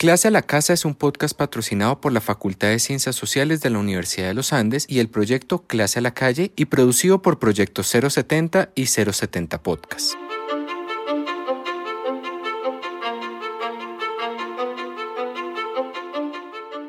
Clase 0.00 0.28
a 0.28 0.30
la 0.30 0.42
Casa 0.42 0.74
es 0.74 0.84
un 0.84 0.94
podcast 0.94 1.36
patrocinado 1.36 2.00
por 2.00 2.12
la 2.12 2.20
Facultad 2.20 2.68
de 2.68 2.78
Ciencias 2.78 3.16
Sociales 3.16 3.62
de 3.62 3.70
la 3.70 3.80
Universidad 3.80 4.28
de 4.28 4.34
los 4.34 4.52
Andes 4.52 4.86
y 4.88 5.00
el 5.00 5.08
proyecto 5.08 5.66
Clase 5.66 5.98
a 5.98 6.02
la 6.02 6.14
Calle 6.14 6.52
y 6.54 6.66
producido 6.66 7.20
por 7.20 7.40
Proyecto 7.40 7.82
070 7.82 8.70
y 8.76 8.86
070 8.86 9.60
Podcast. 9.60 10.14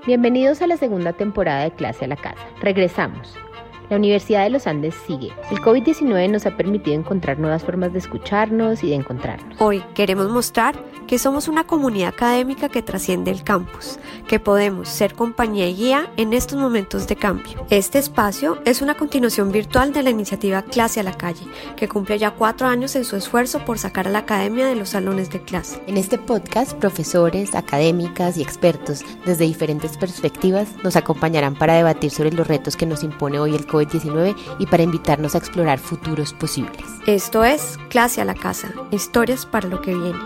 Bienvenidos 0.06 0.62
a 0.62 0.68
la 0.68 0.78
segunda 0.78 1.14
temporada 1.14 1.64
de 1.64 1.72
Clase 1.72 2.06
a 2.06 2.10
la 2.10 2.16
Casa. 2.16 2.48
Regresamos. 2.62 3.34
La 3.90 3.98
Universidad 3.98 4.44
de 4.44 4.52
los 4.52 4.68
Andes 4.68 4.94
sigue. 5.08 5.34
El 5.50 5.62
COVID-19 5.62 6.30
nos 6.30 6.46
ha 6.46 6.56
permitido 6.56 6.96
encontrar 6.96 7.40
nuevas 7.40 7.64
formas 7.64 7.92
de 7.92 7.98
escucharnos 7.98 8.84
y 8.84 8.90
de 8.90 8.96
encontrarnos. 8.96 9.60
Hoy 9.60 9.84
queremos 9.96 10.30
mostrar 10.30 10.76
que 11.08 11.18
somos 11.18 11.48
una 11.48 11.64
comunidad 11.64 12.10
académica 12.10 12.70
que 12.70 12.84
trasciende 12.84 13.32
el 13.32 13.44
campus, 13.44 13.98
que 14.28 14.40
podemos 14.40 14.88
ser 14.90 15.16
compañía 15.16 15.68
y 15.68 15.74
guía 15.74 16.12
en 16.18 16.34
estos 16.34 16.60
momentos 16.60 17.08
de 17.08 17.16
cambio. 17.16 17.66
Este 17.72 17.98
espacio 17.98 18.60
es 18.64 18.84
una 18.84 18.94
continuación 18.94 19.52
virtual 19.52 19.92
de 19.92 20.04
la 20.04 20.12
iniciativa 20.12 20.62
Clase 20.62 21.00
a 21.00 21.04
la 21.04 21.18
Calle, 21.18 21.48
que 21.76 21.88
cumple 21.88 22.20
ya 22.20 22.30
cuatro 22.30 22.68
años 22.68 22.96
en 22.96 23.06
su 23.06 23.16
esfuerzo 23.16 23.66
por 23.66 23.80
sacar 23.80 24.08
a 24.08 24.12
la 24.12 24.20
academia 24.20 24.68
de 24.68 24.76
los 24.76 24.90
salones 24.90 25.32
de 25.32 25.42
clase. 25.42 25.82
En 25.88 25.98
este 25.98 26.20
podcast, 26.20 26.74
profesores, 26.74 27.56
académicas 27.56 28.38
y 28.38 28.44
expertos 28.44 29.04
desde 29.26 29.46
diferentes 29.46 29.98
perspectivas 29.98 30.68
nos 30.84 30.96
acompañarán 30.96 31.56
para 31.56 31.74
debatir 31.74 32.12
sobre 32.12 32.32
los 32.34 32.48
retos 32.48 32.78
que 32.78 32.86
nos 32.86 33.02
impone 33.02 33.40
hoy 33.40 33.56
el 33.56 33.66
COVID-19 33.80 34.36
y 34.60 34.66
para 34.66 34.84
invitarnos 34.84 35.36
a 35.36 35.40
explorar 35.40 35.80
futuros 35.80 36.34
posibles. 36.34 36.84
Esto 37.08 37.44
es 37.44 37.78
Clase 37.90 38.22
a 38.22 38.26
la 38.26 38.36
Casa, 38.36 38.72
historias 38.92 39.46
para 39.46 39.68
lo 39.68 39.82
que 39.82 39.94
viene. 39.96 40.20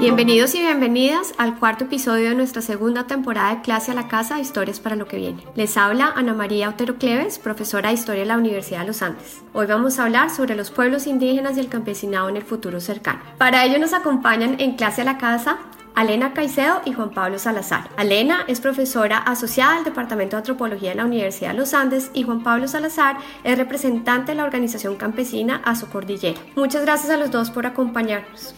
Bienvenidos 0.00 0.54
y 0.54 0.60
bienvenidas 0.60 1.34
al 1.38 1.58
cuarto 1.58 1.84
episodio 1.84 2.28
de 2.28 2.36
nuestra 2.36 2.62
segunda 2.62 3.08
temporada 3.08 3.56
de 3.56 3.62
Clase 3.62 3.90
a 3.90 3.94
la 3.94 4.06
Casa, 4.06 4.38
Historias 4.38 4.78
para 4.78 4.94
lo 4.94 5.08
que 5.08 5.16
viene. 5.16 5.42
Les 5.56 5.76
habla 5.76 6.12
Ana 6.14 6.34
María 6.34 6.68
Otero 6.68 6.98
Cleves, 6.98 7.40
profesora 7.40 7.88
de 7.88 7.96
Historia 7.96 8.20
de 8.20 8.28
la 8.28 8.38
Universidad 8.38 8.82
de 8.82 8.86
los 8.86 9.02
Andes. 9.02 9.42
Hoy 9.52 9.66
vamos 9.66 9.98
a 9.98 10.04
hablar 10.04 10.30
sobre 10.30 10.54
los 10.54 10.70
pueblos 10.70 11.08
indígenas 11.08 11.56
y 11.56 11.60
el 11.60 11.68
campesinado 11.68 12.28
en 12.28 12.36
el 12.36 12.44
futuro 12.44 12.78
cercano. 12.78 13.18
Para 13.38 13.64
ello 13.64 13.80
nos 13.80 13.92
acompañan 13.92 14.60
en 14.60 14.76
Clase 14.76 15.02
a 15.02 15.04
la 15.04 15.18
Casa 15.18 15.58
Alena 15.98 16.32
Caicedo 16.32 16.80
y 16.84 16.92
Juan 16.92 17.10
Pablo 17.10 17.40
Salazar. 17.40 17.90
Alena 17.96 18.44
es 18.46 18.60
profesora 18.60 19.18
asociada 19.18 19.74
del 19.74 19.84
Departamento 19.84 20.36
de 20.36 20.42
Antropología 20.42 20.90
de 20.90 20.94
la 20.94 21.04
Universidad 21.04 21.50
de 21.50 21.56
los 21.56 21.74
Andes 21.74 22.12
y 22.14 22.22
Juan 22.22 22.44
Pablo 22.44 22.68
Salazar 22.68 23.16
es 23.42 23.58
representante 23.58 24.30
de 24.30 24.36
la 24.36 24.44
organización 24.44 24.94
campesina 24.94 25.60
Azocordillera. 25.64 26.38
Muchas 26.54 26.82
gracias 26.82 27.10
a 27.10 27.16
los 27.16 27.32
dos 27.32 27.50
por 27.50 27.66
acompañarnos. 27.66 28.54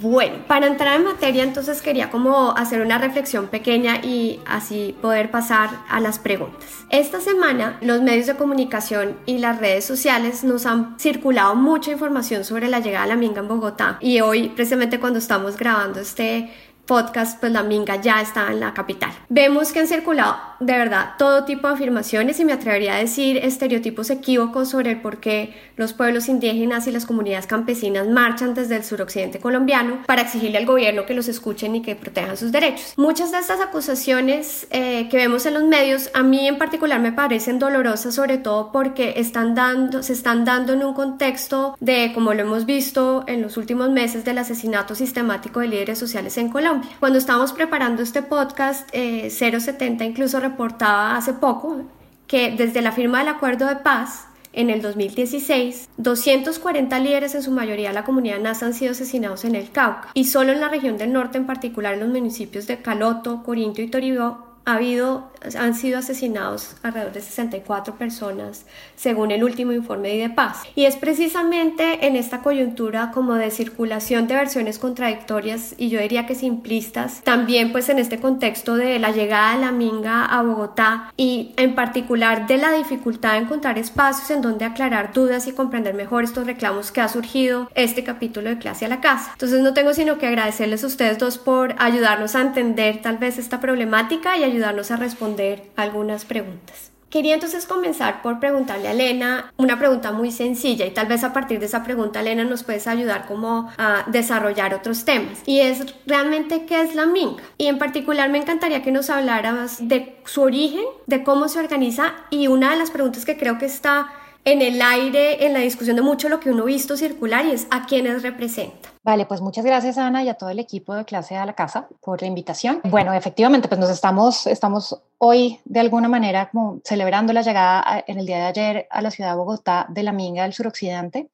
Bueno, 0.00 0.38
para 0.48 0.66
entrar 0.66 0.96
en 0.96 1.04
materia 1.04 1.44
entonces 1.44 1.80
quería 1.82 2.10
como 2.10 2.50
hacer 2.56 2.80
una 2.80 2.98
reflexión 2.98 3.46
pequeña 3.48 3.96
y 3.96 4.40
así 4.44 4.96
poder 5.00 5.30
pasar 5.30 5.70
a 5.88 6.00
las 6.00 6.18
preguntas. 6.18 6.86
Esta 6.90 7.20
semana 7.20 7.78
los 7.80 8.02
medios 8.02 8.26
de 8.26 8.34
comunicación 8.34 9.16
y 9.26 9.38
las 9.38 9.58
redes 9.60 9.84
sociales 9.84 10.42
nos 10.42 10.66
han 10.66 10.98
circulado 10.98 11.54
mucha 11.54 11.92
información 11.92 12.44
sobre 12.44 12.68
la 12.68 12.80
llegada 12.80 13.06
de 13.06 13.10
la 13.10 13.16
Minga 13.16 13.40
en 13.40 13.48
Bogotá 13.48 13.98
y 14.00 14.20
hoy 14.20 14.48
precisamente 14.48 14.98
cuando 14.98 15.20
estamos 15.20 15.56
grabando 15.56 16.00
este 16.00 16.50
podcast, 16.86 17.38
pues 17.40 17.52
la 17.52 17.62
Minga 17.62 17.96
ya 17.96 18.20
está 18.20 18.50
en 18.50 18.60
la 18.60 18.72
capital. 18.72 19.12
Vemos 19.28 19.72
que 19.72 19.80
han 19.80 19.88
circulado 19.88 20.36
de 20.60 20.72
verdad 20.72 21.14
todo 21.18 21.44
tipo 21.44 21.68
de 21.68 21.74
afirmaciones 21.74 22.40
y 22.40 22.44
me 22.44 22.52
atrevería 22.52 22.96
a 22.96 22.98
decir 22.98 23.38
estereotipos 23.38 24.10
equívocos 24.10 24.70
sobre 24.70 24.92
el 24.92 25.00
por 25.00 25.18
qué 25.18 25.54
los 25.76 25.92
pueblos 25.92 26.28
indígenas 26.28 26.86
y 26.86 26.92
las 26.92 27.06
comunidades 27.06 27.46
campesinas 27.46 28.08
marchan 28.08 28.54
desde 28.54 28.76
el 28.76 28.84
suroccidente 28.84 29.38
colombiano 29.38 29.98
para 30.06 30.22
exigirle 30.22 30.58
al 30.58 30.66
gobierno 30.66 31.06
que 31.06 31.14
los 31.14 31.28
escuchen 31.28 31.76
y 31.76 31.82
que 31.82 31.94
protejan 31.94 32.36
sus 32.36 32.52
derechos. 32.52 32.94
Muchas 32.96 33.32
de 33.32 33.38
estas 33.38 33.60
acusaciones 33.60 34.66
eh, 34.70 35.08
que 35.10 35.16
vemos 35.16 35.46
en 35.46 35.54
los 35.54 35.64
medios 35.64 36.10
a 36.14 36.22
mí 36.22 36.46
en 36.46 36.58
particular 36.58 37.00
me 37.00 37.12
parecen 37.12 37.58
dolorosas 37.58 38.14
sobre 38.14 38.38
todo 38.38 38.72
porque 38.72 39.14
están 39.16 39.54
dando, 39.54 40.02
se 40.02 40.12
están 40.12 40.44
dando 40.44 40.72
en 40.72 40.84
un 40.84 40.94
contexto 40.94 41.76
de, 41.80 42.12
como 42.14 42.34
lo 42.34 42.42
hemos 42.42 42.66
visto 42.66 43.24
en 43.26 43.42
los 43.42 43.56
últimos 43.56 43.90
meses, 43.90 44.24
del 44.24 44.38
asesinato 44.38 44.94
sistemático 44.94 45.60
de 45.60 45.68
líderes 45.68 45.98
sociales 45.98 46.36
en 46.38 46.48
Colombia. 46.48 46.90
Cuando 47.00 47.18
estábamos 47.18 47.52
preparando 47.52 48.02
este 48.02 48.22
podcast, 48.22 48.88
070 48.92 50.04
eh, 50.04 50.06
incluso 50.06 50.40
reportaba 50.48 51.16
hace 51.16 51.32
poco 51.32 51.82
que 52.26 52.50
desde 52.50 52.82
la 52.82 52.92
firma 52.92 53.18
del 53.18 53.28
acuerdo 53.28 53.66
de 53.66 53.76
paz 53.76 54.26
en 54.52 54.70
el 54.70 54.80
2016, 54.80 55.88
240 55.98 56.98
líderes, 56.98 57.34
en 57.34 57.42
su 57.42 57.50
mayoría 57.50 57.88
de 57.88 57.94
la 57.94 58.04
comunidad 58.04 58.40
NASA, 58.40 58.66
han 58.66 58.74
sido 58.74 58.92
asesinados 58.92 59.44
en 59.44 59.54
el 59.54 59.70
Cauca. 59.70 60.08
Y 60.14 60.24
solo 60.24 60.52
en 60.52 60.60
la 60.60 60.68
región 60.68 60.96
del 60.96 61.12
norte, 61.12 61.36
en 61.36 61.46
particular 61.46 61.94
en 61.94 62.00
los 62.00 62.08
municipios 62.08 62.66
de 62.66 62.80
Caloto, 62.80 63.42
Corinto 63.42 63.82
y 63.82 63.88
Toribó, 63.88 64.55
ha 64.66 64.74
habido, 64.74 65.30
han 65.56 65.74
sido 65.76 66.00
asesinados 66.00 66.74
alrededor 66.82 67.12
de 67.12 67.20
64 67.20 67.94
personas, 67.94 68.66
según 68.96 69.30
el 69.30 69.44
último 69.44 69.70
informe 69.70 70.16
de 70.16 70.28
Paz. 70.28 70.62
Y 70.74 70.86
es 70.86 70.96
precisamente 70.96 72.04
en 72.04 72.16
esta 72.16 72.40
coyuntura 72.40 73.12
como 73.12 73.34
de 73.34 73.52
circulación 73.52 74.26
de 74.26 74.34
versiones 74.34 74.80
contradictorias 74.80 75.76
y 75.78 75.88
yo 75.88 76.00
diría 76.00 76.26
que 76.26 76.34
simplistas, 76.34 77.22
también 77.22 77.70
pues 77.70 77.88
en 77.90 78.00
este 78.00 78.18
contexto 78.18 78.74
de 78.74 78.98
la 78.98 79.12
llegada 79.12 79.54
de 79.54 79.60
la 79.60 79.70
Minga 79.70 80.24
a 80.24 80.42
Bogotá 80.42 81.12
y 81.16 81.54
en 81.56 81.76
particular 81.76 82.48
de 82.48 82.56
la 82.56 82.72
dificultad 82.72 83.34
de 83.34 83.38
encontrar 83.38 83.78
espacios 83.78 84.32
en 84.32 84.42
donde 84.42 84.64
aclarar 84.64 85.12
dudas 85.12 85.46
y 85.46 85.52
comprender 85.52 85.94
mejor 85.94 86.24
estos 86.24 86.44
reclamos 86.44 86.90
que 86.90 87.00
ha 87.00 87.08
surgido 87.08 87.70
este 87.76 88.02
capítulo 88.02 88.50
de 88.50 88.58
clase 88.58 88.84
a 88.84 88.88
la 88.88 89.00
casa. 89.00 89.30
Entonces 89.34 89.60
no 89.60 89.74
tengo 89.74 89.94
sino 89.94 90.18
que 90.18 90.26
agradecerles 90.26 90.82
a 90.82 90.88
ustedes 90.88 91.18
dos 91.18 91.38
por 91.38 91.76
ayudarnos 91.78 92.34
a 92.34 92.40
entender 92.40 93.00
tal 93.00 93.18
vez 93.18 93.38
esta 93.38 93.60
problemática 93.60 94.36
y 94.36 94.42
ayudarnos 94.42 94.55
a 94.64 94.96
responder 94.96 95.70
algunas 95.76 96.24
preguntas. 96.24 96.92
Quería 97.08 97.34
entonces 97.34 97.66
comenzar 97.66 98.20
por 98.20 98.40
preguntarle 98.40 98.88
a 98.88 98.92
Elena 98.92 99.52
una 99.56 99.78
pregunta 99.78 100.10
muy 100.10 100.32
sencilla 100.32 100.84
y 100.84 100.90
tal 100.90 101.06
vez 101.06 101.22
a 101.22 101.32
partir 101.32 101.60
de 101.60 101.66
esa 101.66 101.84
pregunta 101.84 102.20
Elena 102.20 102.42
nos 102.42 102.64
puedes 102.64 102.88
ayudar 102.88 103.26
como 103.26 103.70
a 103.78 104.04
desarrollar 104.08 104.74
otros 104.74 105.04
temas 105.04 105.38
y 105.46 105.60
es 105.60 105.94
realmente 106.06 106.66
qué 106.66 106.82
es 106.82 106.96
la 106.96 107.06
minga 107.06 107.42
y 107.58 107.68
en 107.68 107.78
particular 107.78 108.28
me 108.28 108.38
encantaría 108.38 108.82
que 108.82 108.90
nos 108.90 109.08
hablaras 109.08 109.88
de 109.88 110.20
su 110.24 110.42
origen, 110.42 110.84
de 111.06 111.22
cómo 111.22 111.48
se 111.48 111.60
organiza 111.60 112.12
y 112.30 112.48
una 112.48 112.72
de 112.72 112.78
las 112.78 112.90
preguntas 112.90 113.24
que 113.24 113.38
creo 113.38 113.56
que 113.56 113.66
está 113.66 114.08
en 114.46 114.62
el 114.62 114.80
aire, 114.80 115.44
en 115.44 115.52
la 115.52 115.58
discusión 115.58 115.96
de 115.96 116.02
mucho 116.02 116.28
lo 116.28 116.38
que 116.38 116.50
uno 116.50 116.62
ha 116.62 116.66
visto 116.66 116.96
circular 116.96 117.44
y 117.44 117.50
es 117.50 117.66
a 117.70 117.84
quiénes 117.84 118.22
representa. 118.22 118.90
Vale, 119.02 119.26
pues 119.26 119.40
muchas 119.40 119.64
gracias 119.64 119.98
Ana 119.98 120.22
y 120.22 120.28
a 120.28 120.34
todo 120.34 120.50
el 120.50 120.60
equipo 120.60 120.94
de 120.94 121.04
clase 121.04 121.36
a 121.36 121.44
la 121.44 121.54
casa 121.54 121.88
por 122.00 122.22
la 122.22 122.28
invitación. 122.28 122.80
Bueno, 122.84 123.12
efectivamente, 123.12 123.66
pues 123.66 123.80
nos 123.80 123.90
estamos, 123.90 124.46
estamos 124.46 125.02
hoy 125.18 125.58
de 125.64 125.80
alguna 125.80 126.08
manera 126.08 126.48
como 126.50 126.80
celebrando 126.84 127.32
la 127.32 127.42
llegada 127.42 128.04
en 128.06 128.20
el 128.20 128.26
día 128.26 128.38
de 128.38 128.44
ayer 128.44 128.86
a 128.88 129.02
la 129.02 129.10
ciudad 129.10 129.30
de 129.30 129.36
Bogotá 129.36 129.86
de 129.88 130.04
la 130.04 130.12
Minga 130.12 130.44
del 130.44 130.52
suroccidente. 130.52 131.28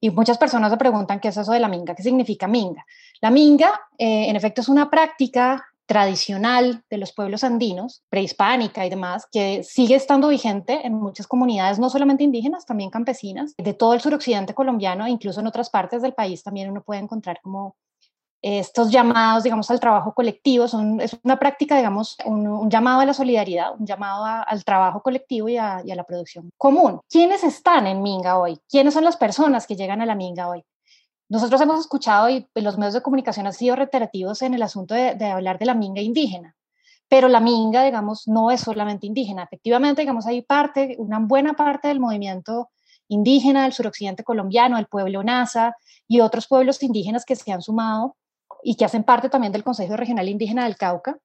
Y 0.00 0.10
muchas 0.10 0.38
personas 0.38 0.70
se 0.70 0.76
preguntan 0.76 1.20
qué 1.20 1.28
es 1.28 1.36
eso 1.36 1.50
de 1.50 1.58
la 1.58 1.66
minga, 1.66 1.94
qué 1.94 2.04
significa 2.04 2.46
minga. 2.46 2.86
La 3.20 3.30
minga, 3.30 3.80
eh, 3.98 4.28
en 4.28 4.36
efecto, 4.36 4.60
es 4.60 4.68
una 4.68 4.88
práctica 4.88 5.64
tradicional 5.88 6.84
de 6.90 6.98
los 6.98 7.12
pueblos 7.14 7.42
andinos, 7.42 8.02
prehispánica 8.10 8.84
y 8.84 8.90
demás, 8.90 9.26
que 9.32 9.64
sigue 9.64 9.94
estando 9.94 10.28
vigente 10.28 10.86
en 10.86 10.92
muchas 10.92 11.26
comunidades, 11.26 11.78
no 11.78 11.88
solamente 11.88 12.24
indígenas, 12.24 12.66
también 12.66 12.90
campesinas, 12.90 13.54
de 13.56 13.72
todo 13.72 13.94
el 13.94 14.00
suroccidente 14.00 14.52
colombiano 14.54 15.06
e 15.06 15.10
incluso 15.10 15.40
en 15.40 15.46
otras 15.46 15.70
partes 15.70 16.02
del 16.02 16.12
país 16.12 16.42
también 16.42 16.70
uno 16.70 16.82
puede 16.82 17.00
encontrar 17.00 17.40
como 17.42 17.74
estos 18.42 18.90
llamados, 18.90 19.42
digamos, 19.42 19.70
al 19.70 19.80
trabajo 19.80 20.14
colectivo, 20.14 20.66
es 20.66 21.16
una 21.24 21.38
práctica, 21.38 21.76
digamos, 21.76 22.16
un, 22.24 22.70
llamado 22.70 23.00
a 23.00 23.04
la 23.06 23.14
solidaridad, 23.14 23.72
un 23.76 23.86
llamado 23.86 24.24
al 24.46 24.64
trabajo 24.64 25.02
colectivo 25.02 25.48
y 25.48 25.56
a, 25.56 25.82
y 25.84 25.90
a 25.90 25.96
la 25.96 26.04
producción 26.04 26.50
común. 26.56 27.00
¿Quiénes 27.08 27.42
están 27.42 27.86
en 27.86 28.02
Minga 28.02 28.38
hoy? 28.38 28.60
¿Quiénes 28.68 28.94
son 28.94 29.04
las 29.04 29.16
personas 29.16 29.66
que 29.66 29.74
llegan 29.74 30.02
a 30.02 30.06
la 30.06 30.14
Minga 30.14 30.48
hoy? 30.48 30.62
Nosotros 31.28 31.60
hemos 31.60 31.80
escuchado 31.80 32.30
y 32.30 32.46
los 32.54 32.78
medios 32.78 32.94
de 32.94 33.02
comunicación 33.02 33.46
han 33.46 33.52
sido 33.52 33.76
reiterativos 33.76 34.40
en 34.42 34.54
el 34.54 34.62
asunto 34.62 34.94
de, 34.94 35.24
hablar 35.26 35.58
de 35.58 35.66
la 35.66 35.74
minga 35.74 36.00
indígena, 36.00 36.56
pero 37.08 37.28
la 37.28 37.40
minga, 37.40 37.84
digamos, 37.84 38.26
no 38.26 38.50
es 38.50 38.62
solamente 38.62 39.06
indígena. 39.06 39.42
Efectivamente, 39.42 40.02
digamos, 40.02 40.26
hay 40.26 40.42
parte, 40.42 40.96
una 40.98 41.18
buena 41.18 41.54
parte 41.54 41.88
del 41.88 42.00
movimiento 42.00 42.70
indígena 43.08 43.64
del 43.64 43.72
suroccidente 43.72 44.24
colombiano, 44.24 44.78
el 44.78 44.86
pueblo 44.86 45.22
NASA 45.22 45.76
y 46.06 46.20
otros 46.20 46.46
pueblos 46.46 46.82
indígenas 46.82 47.24
que 47.24 47.36
se 47.36 47.52
han 47.52 47.62
sumado 47.62 48.16
y 48.62 48.76
que 48.76 48.84
hacen 48.84 49.04
parte 49.04 49.28
también 49.28 49.52
del 49.52 49.64
Consejo 49.64 49.96
Regional 49.96 50.28
Indígena 50.28 50.64
del 50.64 50.76
Cauca, 50.76 51.18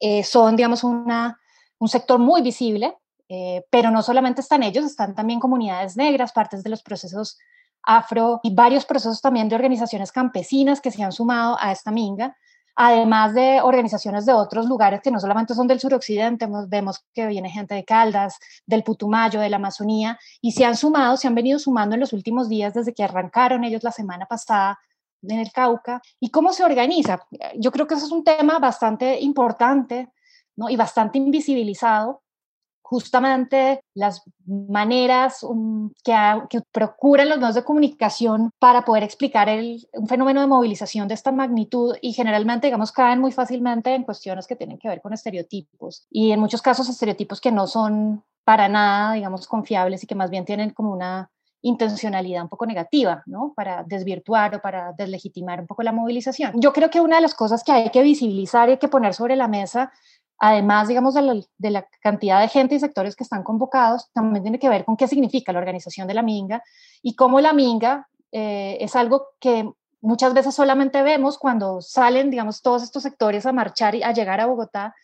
eh, 0.00 0.22
son, 0.24 0.56
digamos, 0.56 0.84
una, 0.84 1.40
un 1.78 1.88
sector 1.88 2.18
muy 2.18 2.42
visible, 2.42 2.96
eh, 3.28 3.64
pero 3.70 3.90
no 3.90 4.02
solamente 4.02 4.40
están 4.40 4.62
ellos, 4.62 4.84
están 4.84 5.14
también 5.14 5.40
comunidades 5.40 5.96
negras, 5.96 6.32
partes 6.32 6.62
de 6.62 6.70
los 6.70 6.82
procesos 6.82 7.38
afro 7.86 8.40
y 8.42 8.54
varios 8.54 8.84
procesos 8.84 9.20
también 9.20 9.48
de 9.48 9.54
organizaciones 9.54 10.12
campesinas 10.12 10.80
que 10.80 10.90
se 10.90 11.02
han 11.02 11.12
sumado 11.12 11.56
a 11.60 11.72
esta 11.72 11.90
minga, 11.90 12.36
además 12.74 13.32
de 13.32 13.60
organizaciones 13.62 14.26
de 14.26 14.34
otros 14.34 14.66
lugares 14.66 15.00
que 15.02 15.10
no 15.10 15.18
solamente 15.18 15.54
son 15.54 15.66
del 15.66 15.80
suroccidente, 15.80 16.46
vemos 16.68 17.02
que 17.14 17.26
viene 17.26 17.48
gente 17.48 17.74
de 17.74 17.84
Caldas, 17.84 18.38
del 18.66 18.82
Putumayo, 18.82 19.40
de 19.40 19.48
la 19.48 19.56
Amazonía, 19.56 20.18
y 20.42 20.52
se 20.52 20.66
han 20.66 20.76
sumado, 20.76 21.16
se 21.16 21.26
han 21.26 21.34
venido 21.34 21.58
sumando 21.58 21.94
en 21.94 22.00
los 22.00 22.12
últimos 22.12 22.48
días 22.48 22.74
desde 22.74 22.92
que 22.92 23.02
arrancaron 23.02 23.64
ellos 23.64 23.82
la 23.82 23.92
semana 23.92 24.26
pasada 24.26 24.78
en 25.22 25.40
el 25.40 25.50
Cauca 25.52 26.02
y 26.20 26.30
cómo 26.30 26.52
se 26.52 26.64
organiza. 26.64 27.26
Yo 27.56 27.72
creo 27.72 27.86
que 27.86 27.94
eso 27.94 28.06
es 28.06 28.12
un 28.12 28.24
tema 28.24 28.58
bastante 28.58 29.20
importante 29.20 30.08
¿no? 30.54 30.68
y 30.68 30.76
bastante 30.76 31.18
invisibilizado 31.18 32.22
justamente 32.88 33.80
las 33.94 34.22
maneras 34.46 35.42
um, 35.42 35.90
que, 36.04 36.60
procuran 36.70 37.28
los 37.28 37.38
medios 37.38 37.56
de 37.56 37.64
comunicación 37.64 38.50
para 38.60 38.84
poder 38.84 39.02
explicar 39.02 39.48
el, 39.48 39.88
un 39.92 40.06
fenómeno 40.06 40.40
de 40.40 40.46
movilización 40.46 41.08
de 41.08 41.14
esta 41.14 41.32
magnitud 41.32 41.96
y 42.00 42.12
generalmente, 42.12 42.68
digamos, 42.68 42.92
caen 42.92 43.20
muy 43.20 43.32
fácilmente 43.32 43.92
en 43.92 44.04
cuestiones 44.04 44.46
que 44.46 44.54
tienen 44.54 44.78
que 44.78 44.88
ver 44.88 45.00
con 45.00 45.12
estereotipos 45.12 46.06
y 46.10 46.30
en 46.30 46.38
muchos 46.38 46.62
casos 46.62 46.88
estereotipos 46.88 47.40
que 47.40 47.50
no 47.50 47.66
son 47.66 48.22
para 48.44 48.68
nada, 48.68 49.14
digamos, 49.14 49.48
confiables 49.48 50.04
y 50.04 50.06
que 50.06 50.14
más 50.14 50.30
bien 50.30 50.44
tienen 50.44 50.70
como 50.70 50.92
una 50.92 51.28
intencionalidad 51.62 52.42
un 52.44 52.48
poco 52.48 52.66
negativa, 52.66 53.24
¿no? 53.26 53.52
Para 53.56 53.82
desvirtuar 53.82 54.54
o 54.54 54.60
para 54.60 54.92
deslegitimar 54.92 55.60
un 55.60 55.66
poco 55.66 55.82
la 55.82 55.90
movilización. 55.90 56.52
Yo 56.60 56.72
creo 56.72 56.88
que 56.88 57.00
una 57.00 57.16
de 57.16 57.22
las 57.22 57.34
cosas 57.34 57.64
que 57.64 57.72
hay 57.72 57.90
que 57.90 58.02
visibilizar 58.02 58.68
y 58.68 58.72
hay 58.72 58.78
que 58.78 58.86
poner 58.86 59.12
sobre 59.14 59.34
la 59.34 59.48
mesa 59.48 59.90
además, 60.38 60.88
digamos, 60.88 61.14
de 61.14 61.70
la, 61.70 61.88
cantidad 62.00 62.40
de 62.40 62.48
gente 62.48 62.74
y 62.74 62.80
sectores 62.80 63.16
que 63.16 63.24
están 63.24 63.42
convocados, 63.42 64.10
también 64.12 64.42
tiene 64.42 64.58
que 64.58 64.68
ver 64.68 64.84
con 64.84 64.96
qué 64.96 65.08
significa 65.08 65.52
la 65.52 65.58
organización 65.58 66.06
de 66.06 66.14
la 66.14 66.22
Minga 66.22 66.62
y 67.02 67.14
cómo 67.14 67.40
la 67.40 67.52
Minga 67.52 68.08
eh, 68.32 68.78
es 68.80 68.96
algo 68.96 69.28
que 69.40 69.68
muchas 70.00 70.34
veces 70.34 70.54
solamente 70.54 71.02
vemos 71.02 71.38
cuando 71.38 71.80
salen, 71.80 72.30
digamos, 72.30 72.62
todos 72.62 72.82
estos 72.82 73.02
sectores 73.02 73.46
a 73.46 73.52
marchar 73.52 73.94
y 73.94 74.02
a 74.02 74.12
llegar 74.12 74.40
a 74.40 74.46
Bogotá, 74.46 74.94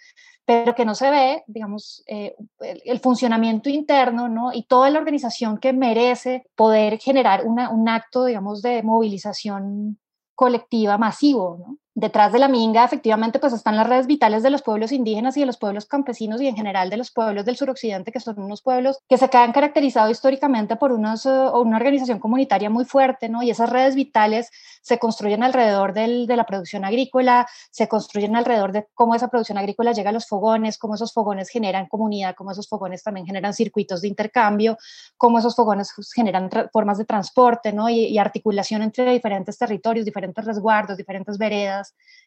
pero 0.44 0.75
que 0.75 0.84
no 0.84 0.94
se 0.94 1.11
ve, 1.11 1.44
digamos, 1.46 2.02
eh, 2.06 2.34
el, 2.61 3.00
funcionamiento 3.00 3.70
interno, 3.70 4.29
¿no? 4.29 4.52
Y 4.52 4.64
toda 4.64 4.90
la 4.90 4.99
organización 4.99 5.58
que 5.58 5.73
merece 5.73 6.44
poder 6.56 6.99
generar 6.99 7.46
un 7.46 7.88
acto, 7.88 8.25
digamos, 8.25 8.61
de 8.61 8.82
movilización 8.82 9.99
colectiva 10.34 10.99
masivo, 10.99 11.58
¿no? 11.58 11.79
Detrás 11.94 12.32
de 12.32 12.38
la 12.38 12.48
minga, 12.48 12.86
efectivamente, 12.86 13.38
pues 13.38 13.52
están 13.52 13.76
las 13.76 13.86
redes 13.86 14.06
vitales 14.06 14.42
de 14.42 14.48
los 14.48 14.62
pueblos 14.62 14.92
indígenas 14.92 15.36
y 15.36 15.40
de 15.40 15.46
los 15.46 15.58
pueblos 15.58 15.84
campesinos 15.84 16.40
y 16.40 16.48
en 16.48 16.56
general 16.56 16.88
de 16.88 16.96
los 16.96 17.10
pueblos 17.10 17.44
del 17.44 17.58
suroccidente, 17.58 18.10
que 18.10 18.18
son 18.18 18.40
unos 18.40 18.62
pueblos 18.62 18.98
que 19.10 19.18
se 19.18 19.28
han 19.30 19.52
caracterizado 19.52 20.08
históricamente 20.08 20.76
por 20.76 20.90
unos, 20.92 21.26
eh, 21.26 21.28
una 21.28 21.76
organización 21.76 22.18
comunitaria 22.18 22.70
muy 22.70 22.86
fuerte, 22.86 23.28
¿no? 23.28 23.42
Y 23.42 23.50
esas 23.50 23.68
redes 23.68 23.94
vitales 23.94 24.50
se 24.80 24.98
construyen 24.98 25.42
alrededor 25.42 25.92
del, 25.92 26.26
de 26.26 26.36
la 26.36 26.46
producción 26.46 26.86
agrícola, 26.86 27.46
se 27.70 27.88
construyen 27.88 28.36
alrededor 28.36 28.72
de 28.72 28.88
cómo 28.94 29.14
esa 29.14 29.28
producción 29.28 29.58
agrícola 29.58 29.92
llega 29.92 30.08
a 30.08 30.14
los 30.14 30.26
fogones, 30.26 30.78
cómo 30.78 30.94
esos 30.94 31.12
fogones 31.12 31.50
generan 31.50 31.88
comunidad, 31.88 32.34
cómo 32.34 32.52
esos 32.52 32.70
fogones 32.70 33.02
también 33.02 33.26
generan 33.26 33.52
circuitos 33.52 34.00
de 34.00 34.08
intercambio, 34.08 34.78
cómo 35.18 35.40
esos 35.40 35.54
fogones 35.54 35.92
generan 36.14 36.48
formas 36.72 36.96
de 36.96 37.04
transporte, 37.04 37.70
¿no? 37.70 37.90
Y, 37.90 38.06
y 38.06 38.16
articulación 38.16 38.80
entre 38.80 39.12
diferentes 39.12 39.58
territorios, 39.58 40.06
diferentes 40.06 40.42
resguardos, 40.42 40.96
diferentes 40.96 41.36
veredas 41.36 41.81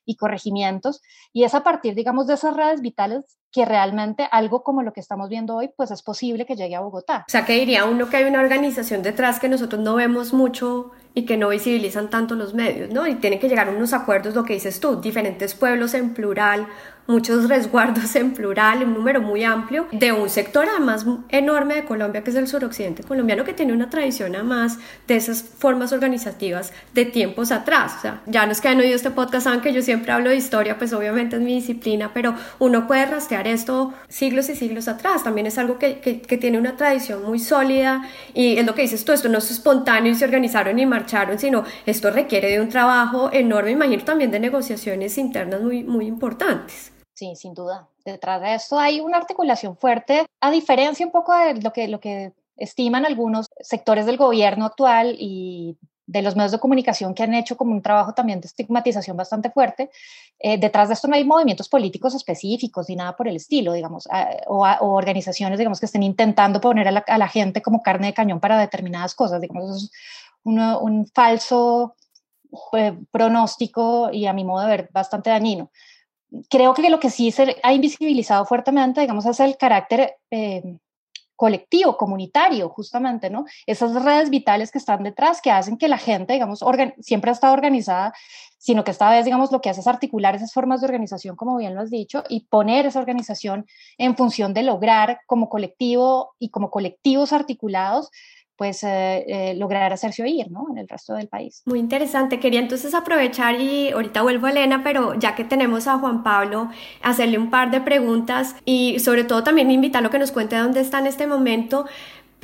y 0.06 0.16
corregimientos. 0.16 1.02
Y 1.34 1.44
es 1.44 1.54
a 1.56 1.64
partir, 1.64 1.96
digamos, 1.96 2.28
de 2.28 2.36
esas 2.36 2.56
redes 2.56 2.82
vitales 2.82 3.38
que 3.52 3.64
realmente 3.64 4.28
algo 4.32 4.64
como 4.64 4.84
lo 4.84 4.92
que 4.92 5.00
estamos 5.00 5.30
viendo 5.30 5.56
hoy, 5.56 5.70
pues 5.78 5.90
es 5.90 6.04
posible 6.04 6.46
que 6.46 6.58
llegue 6.58 6.76
a 6.76 6.82
Bogotá. 6.82 7.24
O 7.26 7.32
sea, 7.32 7.46
que 7.46 7.54
diría 7.54 7.86
uno 7.86 8.10
que 8.10 8.18
hay 8.18 8.26
una 8.26 8.42
organización 8.42 9.02
detrás 9.02 9.40
que 9.40 9.48
nosotros 9.48 9.82
no 9.82 9.96
vemos 9.96 10.34
mucho 10.34 10.92
y 11.14 11.26
que 11.26 11.38
no 11.38 11.48
visibilizan 11.48 12.10
tanto 12.10 12.36
los 12.36 12.54
medios, 12.54 12.90
¿no? 12.90 13.08
Y 13.08 13.16
tienen 13.16 13.40
que 13.40 13.48
llegar 13.48 13.70
a 13.70 13.72
unos 13.72 13.94
acuerdos, 13.94 14.36
lo 14.36 14.44
que 14.44 14.56
dices 14.56 14.82
tú, 14.82 15.00
diferentes 15.00 15.56
pueblos 15.56 15.94
en 15.94 16.14
plural, 16.14 16.68
muchos 17.08 17.48
resguardos 17.48 18.16
en 18.16 18.34
plural, 18.34 18.84
un 18.84 18.94
número 18.94 19.22
muy 19.22 19.44
amplio, 19.44 19.88
de 19.92 20.12
un 20.12 20.30
sector 20.30 20.68
además 20.70 21.06
enorme 21.30 21.76
de 21.76 21.86
Colombia, 21.86 22.24
que 22.24 22.32
es 22.32 22.36
el 22.36 22.48
suroccidente 22.48 23.04
colombiano, 23.04 23.44
que 23.44 23.54
tiene 23.54 23.74
una 23.74 23.90
tradición 23.90 24.36
además 24.36 24.80
de 25.08 25.16
esas 25.16 25.44
formas 25.44 25.92
organizativas 25.92 26.74
de 26.94 27.06
tiempos 27.06 27.52
atrás. 27.52 27.96
O 27.98 28.02
sea, 28.02 28.22
ya 28.26 28.46
los 28.46 28.62
que 28.62 28.70
han 28.70 28.80
oído 28.80 28.96
este 28.96 29.12
podcast 29.12 29.46
saben 29.46 29.62
que 29.62 29.74
yo 29.74 29.82
siempre 29.82 30.12
hablo 30.12 30.30
de 30.30 30.36
historia, 30.36 30.78
pues 30.78 30.94
obviamente 30.94 31.36
es 31.36 31.42
mi 31.42 31.56
disciplina, 31.56 32.12
pero 32.14 32.36
uno 32.60 32.88
puede 32.88 33.06
rastrear 33.06 33.48
esto 33.48 33.94
siglos 34.08 34.50
y 34.50 34.56
siglos 34.56 34.88
atrás. 34.88 35.24
También 35.24 35.48
es 35.48 35.58
algo 35.58 35.78
que, 35.78 36.00
que, 36.00 36.22
que 36.22 36.38
tiene 36.38 36.58
una 36.58 36.76
tradición 36.76 37.24
muy 37.24 37.40
sólida 37.40 38.04
y 38.34 38.58
es 38.58 38.66
lo 38.66 38.74
que 38.74 38.84
dices 38.84 39.06
tú, 39.06 39.12
esto 39.12 39.30
no 39.30 39.38
es 39.38 39.52
espontáneo 39.52 40.12
y 40.12 40.16
se 40.16 40.26
organizaron 40.26 40.80
y 40.80 40.86
marcharon, 40.86 41.40
sino 41.40 41.64
esto 41.86 42.12
requiere 42.12 42.50
de 42.50 42.60
un 42.60 42.70
trabajo 42.70 43.30
enorme, 43.32 43.72
imagino 43.72 44.04
también 44.04 44.32
de 44.32 44.40
negociaciones 44.40 45.18
internas 45.18 45.62
muy, 45.62 45.84
muy 45.84 46.08
importantes. 46.08 46.95
Sí, 47.16 47.34
sin 47.38 47.54
duda. 47.54 47.88
Detrás 48.04 48.42
de 48.42 48.56
esto 48.56 48.78
hay 48.78 49.00
una 49.00 49.18
articulación 49.18 49.78
fuerte, 49.78 50.26
a 50.42 50.52
diferencia 50.52 51.06
un 51.06 51.14
poco 51.14 51.34
de 51.34 51.62
lo 51.62 51.72
que, 51.72 51.88
lo 51.88 52.02
que 52.02 52.34
estiman 52.58 53.06
algunos 53.06 53.48
sectores 53.62 54.06
del 54.06 54.18
gobierno 54.18 54.66
actual 54.66 55.16
y 55.18 55.78
de 56.08 56.22
los 56.22 56.36
medios 56.36 56.52
de 56.52 56.60
comunicación 56.60 57.16
que 57.16 57.24
han 57.24 57.34
hecho 57.34 57.56
como 57.56 57.72
un 57.72 57.82
trabajo 57.82 58.14
también 58.14 58.42
de 58.42 58.48
estigmatización 58.48 59.16
bastante 59.16 59.50
fuerte. 59.50 59.90
Eh, 60.40 60.58
detrás 60.58 60.90
de 60.90 60.94
esto 60.94 61.08
no 61.08 61.16
hay 61.16 61.24
movimientos 61.24 61.70
políticos 61.70 62.14
específicos 62.14 62.90
ni 62.90 62.98
nada 62.98 63.16
por 63.16 63.30
el 63.30 63.38
estilo, 63.38 63.72
digamos, 63.72 64.10
o, 64.48 64.66
organizaciones, 64.82 65.58
digamos, 65.58 65.80
que 65.80 65.86
estén 65.86 66.04
intentando 66.04 66.60
poner 66.60 66.90
a 66.90 67.18
la, 67.18 67.28
gente 67.30 67.62
como 67.62 67.82
carne 67.82 68.08
de 68.08 68.14
cañón 68.14 68.42
para 68.42 68.60
determinadas 68.60 69.16
cosas, 69.16 69.40
digamos, 69.40 69.84
es 69.84 69.92
un 70.44 71.08
falso 71.14 71.96
eh, 72.74 72.98
pronóstico 73.10 74.10
y 74.12 74.28
a 74.28 74.34
mi 74.34 74.44
modo 74.44 74.64
de 74.64 74.68
ver 74.68 74.90
bastante 74.92 75.30
dañino 75.30 75.72
creo 76.50 76.74
que 76.74 76.90
lo 76.90 77.00
que 77.00 77.10
sí 77.10 77.32
se 77.32 77.58
ha 77.64 77.74
invisibilizado 77.74 78.46
fuertemente, 78.46 79.02
digamos, 79.02 79.26
es 79.26 79.40
el 79.40 79.58
carácter 79.58 80.16
eh, 80.32 80.78
colectivo, 81.36 81.98
comunitario, 81.98 82.70
justamente, 82.70 83.30
¿no? 83.30 83.46
Esas 83.66 84.02
redes 84.04 84.30
vitales 84.30 84.72
que 84.72 84.78
están 84.78 85.04
detrás, 85.04 85.42
que 85.42 85.52
hacen 85.52 85.78
que 85.78 85.88
la 85.88 85.98
gente, 85.98 86.34
digamos, 86.34 86.64
siempre 87.02 87.30
ha 87.30 87.34
estado 87.34 87.54
organizada, 87.54 88.14
sino 88.58 88.84
que 88.84 88.92
esta 88.92 89.10
vez, 89.10 89.26
digamos, 89.26 89.52
lo 89.52 89.62
que 89.62 89.70
hace 89.70 89.82
es 89.82 89.88
articular 89.88 90.36
esas 90.36 90.54
formas 90.54 90.82
de 90.82 90.88
organización, 90.88 91.36
como 91.36 91.58
bien 91.58 91.76
lo 91.76 91.82
has 91.82 91.90
dicho, 91.90 92.24
y 92.30 92.46
poner 92.48 92.86
esa 92.86 93.00
organización 93.00 93.66
en 93.98 94.16
función 94.16 94.54
de 94.54 94.64
lograr 94.64 95.20
como 95.28 95.50
colectivo 95.50 96.34
y 96.40 96.50
como 96.50 96.72
colectivos 96.72 97.34
articulados 97.34 98.10
pues 98.58 98.84
eh, 98.84 99.26
eh, 99.28 99.54
lograr 99.56 99.92
hacerse 99.92 100.24
oír 100.24 100.50
¿no? 100.50 100.68
en 100.72 100.78
el 100.78 100.88
resto 100.88 101.14
del 101.14 101.28
país. 101.28 101.62
Muy 101.66 101.80
interesante. 101.80 102.40
Quería 102.40 102.60
entonces 102.60 102.94
aprovechar 102.94 103.60
y 103.60 103.92
ahorita 103.92 104.22
vuelvo 104.22 104.48
a 104.48 104.52
Elena, 104.52 104.82
pero 104.84 105.16
ya 105.16 105.36
que 105.36 105.44
tenemos 105.44 105.88
a 105.88 105.98
Juan 105.98 106.24
Pablo, 106.24 106.70
hacerle 107.02 107.38
un 107.38 107.50
par 107.50 107.72
de 107.72 107.82
preguntas 107.82 108.56
y 108.66 109.00
sobre 109.00 109.24
todo 109.24 109.44
también 109.44 109.72
invitarlo 109.72 110.10
a 110.10 110.12
que 110.12 110.20
nos 110.20 110.32
cuente 110.32 110.56
dónde 110.56 110.80
está 110.80 111.00
en 111.00 111.08
este 111.08 111.28
momento. 111.28 111.86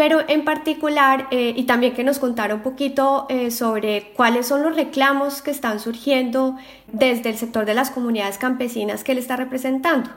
Pero 0.02 0.22
en 0.28 0.46
particular, 0.46 1.28
eh, 1.30 1.54
y 1.56 1.66
también 1.66 1.94
que 1.94 2.04
nos 2.04 2.18
contara 2.18 2.56
un 2.56 2.64
poquito 2.64 3.28
sobre 3.52 4.14
cuáles 4.16 4.48
son 4.48 4.64
los 4.64 4.76
reclamos 4.76 5.44
que 5.44 5.52
están 5.52 5.80
surgiendo 5.80 6.58
desde 6.92 7.30
el 7.30 7.38
sector 7.38 7.66
de 7.66 7.76
las 7.76 7.92
comunidades 7.92 8.40
campesinas 8.40 9.04
que 9.04 9.12
él 9.12 9.20
está 9.20 9.36
representando 9.36 10.10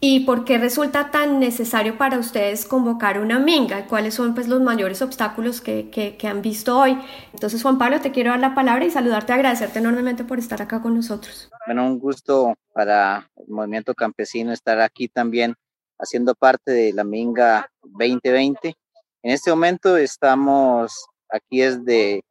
y 0.00 0.20
por 0.20 0.44
qué 0.44 0.56
resulta 0.56 1.10
tan 1.10 1.38
necesario 1.38 1.98
para 1.98 2.18
ustedes 2.18 2.64
convocar 2.64 3.20
una 3.20 3.38
minga, 3.38 3.86
cuáles 3.86 4.14
son 4.14 4.34
pues 4.34 4.48
los 4.48 4.60
mayores 4.62 5.02
obstáculos 5.02 5.60
que, 5.60 5.90
que, 5.90 6.26
han 6.26 6.40
visto 6.40 6.78
hoy. 6.78 6.98
Entonces 7.34 7.62
Juan 7.62 7.78
Pablo, 7.78 8.00
te 8.00 8.10
quiero 8.10 8.30
dar 8.30 8.40
la 8.40 8.54
palabra 8.54 8.84
y 8.86 8.90
saludarte, 8.90 9.34
agradecerte 9.34 9.78
enormemente 9.78 10.24
por 10.24 10.38
estar 10.38 10.62
acá 10.62 10.80
con 10.80 10.94
nosotros. 10.94 11.50
Bueno, 11.66 11.86
un 11.86 11.98
gusto 11.98 12.54
para 12.72 13.30
el 13.36 13.52
movimiento 13.52 13.94
campesino 13.94 14.52
estar 14.52 14.80
aquí 14.80 15.08
también 15.08 15.54
haciendo 15.98 16.34
parte 16.34 16.72
de 16.72 16.92
la 16.94 17.04
minga 17.04 17.70
2020. 17.82 18.74
En 19.22 19.32
este 19.32 19.50
momento 19.50 19.98
estamos 19.98 21.06
aquí 21.28 21.60
desde 21.60 22.24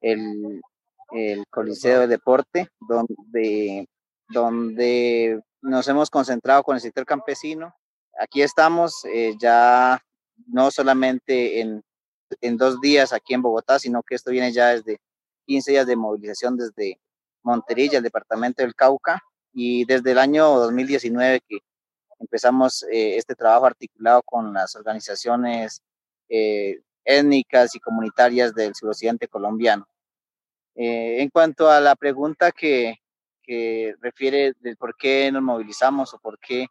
el, 0.00 0.62
el 1.12 1.44
Coliseo 1.50 2.00
de 2.00 2.06
Deporte, 2.06 2.68
donde, 2.80 3.86
donde 4.28 5.42
nos 5.60 5.86
hemos 5.88 6.08
concentrado 6.08 6.62
con 6.62 6.76
el 6.76 6.80
sector 6.80 7.04
campesino. 7.04 7.74
Aquí 8.18 8.40
estamos 8.40 9.04
eh, 9.04 9.34
ya 9.38 10.00
no 10.46 10.70
solamente 10.70 11.60
en, 11.60 11.82
en, 12.40 12.56
dos 12.56 12.80
días 12.80 13.12
aquí 13.12 13.34
en 13.34 13.42
Bogotá, 13.42 13.78
sino 13.78 14.02
que 14.02 14.14
esto 14.14 14.30
viene 14.30 14.50
ya 14.50 14.68
desde 14.68 14.98
15 15.46 15.72
días 15.72 15.86
de 15.86 15.96
movilización 15.96 16.56
desde 16.56 16.98
Monterilla, 17.42 17.98
el 17.98 18.04
departamento 18.04 18.62
del 18.62 18.74
Cauca, 18.74 19.20
y 19.52 19.84
desde 19.84 20.12
el 20.12 20.18
año 20.18 20.48
2019 20.58 21.40
que 21.46 21.58
empezamos 22.18 22.82
eh, 22.84 23.16
este 23.16 23.34
trabajo 23.34 23.66
articulado 23.66 24.22
con 24.22 24.54
las 24.54 24.74
organizaciones 24.74 25.82
eh, 26.30 26.80
étnicas 27.04 27.74
y 27.74 27.80
comunitarias 27.80 28.54
del 28.54 28.74
suroccidente 28.74 29.28
colombiano. 29.28 29.86
en 30.74 31.28
cuanto 31.30 31.68
a 31.68 31.80
la 31.80 31.94
pregunta 31.96 32.52
que, 32.52 32.96
que 33.42 33.94
refiere 34.00 34.54
del 34.60 34.76
por 34.76 34.96
qué 34.96 35.30
nos 35.32 35.42
movilizamos 35.42 36.14
o 36.14 36.18
por 36.18 36.38
qué 36.38 36.66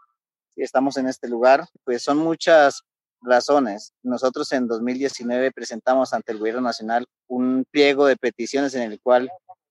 estamos 0.55 0.97
en 0.97 1.07
este 1.07 1.27
lugar, 1.27 1.65
pues 1.83 2.01
son 2.03 2.17
muchas 2.17 2.83
razones. 3.21 3.93
Nosotros 4.03 4.51
en 4.53 4.67
2019 4.67 5.51
presentamos 5.51 6.13
ante 6.13 6.31
el 6.31 6.39
gobierno 6.39 6.61
nacional 6.61 7.05
un 7.27 7.65
pliego 7.69 8.05
de 8.05 8.17
peticiones 8.17 8.73
en 8.75 8.91
el 8.91 8.99
cual 9.01 9.29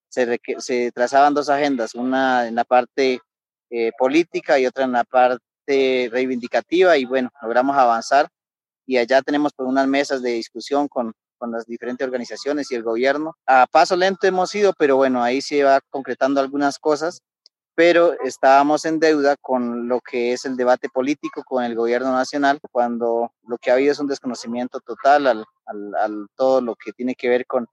se, 0.08 0.40
se 0.58 0.92
trazaban 0.92 1.34
dos 1.34 1.48
agendas, 1.48 1.94
una 1.94 2.46
en 2.46 2.54
la 2.54 2.64
parte 2.64 3.20
eh, 3.70 3.92
política 3.98 4.58
y 4.58 4.66
otra 4.66 4.84
en 4.84 4.92
la 4.92 5.04
parte 5.04 6.08
reivindicativa 6.10 6.96
y 6.96 7.04
bueno, 7.04 7.30
logramos 7.42 7.76
avanzar 7.76 8.28
y 8.88 8.96
allá 8.96 9.22
tenemos 9.22 9.52
pues 9.54 9.68
unas 9.68 9.86
mesas 9.86 10.22
de 10.22 10.30
discusión 10.30 10.88
con 10.88 11.14
con 11.38 11.52
las 11.52 11.66
diferentes 11.66 12.04
organizaciones 12.04 12.70
y 12.70 12.74
el 12.74 12.82
gobierno. 12.82 13.36
A 13.46 13.66
paso 13.66 13.96
lento 13.96 14.26
hemos 14.26 14.54
ido, 14.54 14.74
pero 14.76 14.96
bueno, 14.96 15.22
ahí 15.22 15.40
se 15.40 15.62
va 15.64 15.80
concretando 15.88 16.40
algunas 16.40 16.78
cosas, 16.78 17.22
pero 17.74 18.20
estábamos 18.24 18.84
en 18.84 18.98
deuda 18.98 19.36
con 19.36 19.88
lo 19.88 20.00
que 20.00 20.32
es 20.32 20.44
el 20.44 20.56
debate 20.56 20.88
político 20.88 21.44
con 21.44 21.64
el 21.64 21.74
gobierno 21.74 22.12
nacional, 22.12 22.60
cuando 22.70 23.32
lo 23.46 23.56
que 23.56 23.70
ha 23.70 23.74
habido 23.74 23.92
es 23.92 24.00
un 24.00 24.08
desconocimiento 24.08 24.80
total 24.80 25.26
al, 25.28 25.44
al, 25.96 26.26
todo 26.34 26.60
lo 26.60 26.74
que 26.74 26.92
tiene 26.92 27.14
que 27.14 27.28
ver 27.28 27.46
con 27.46 27.66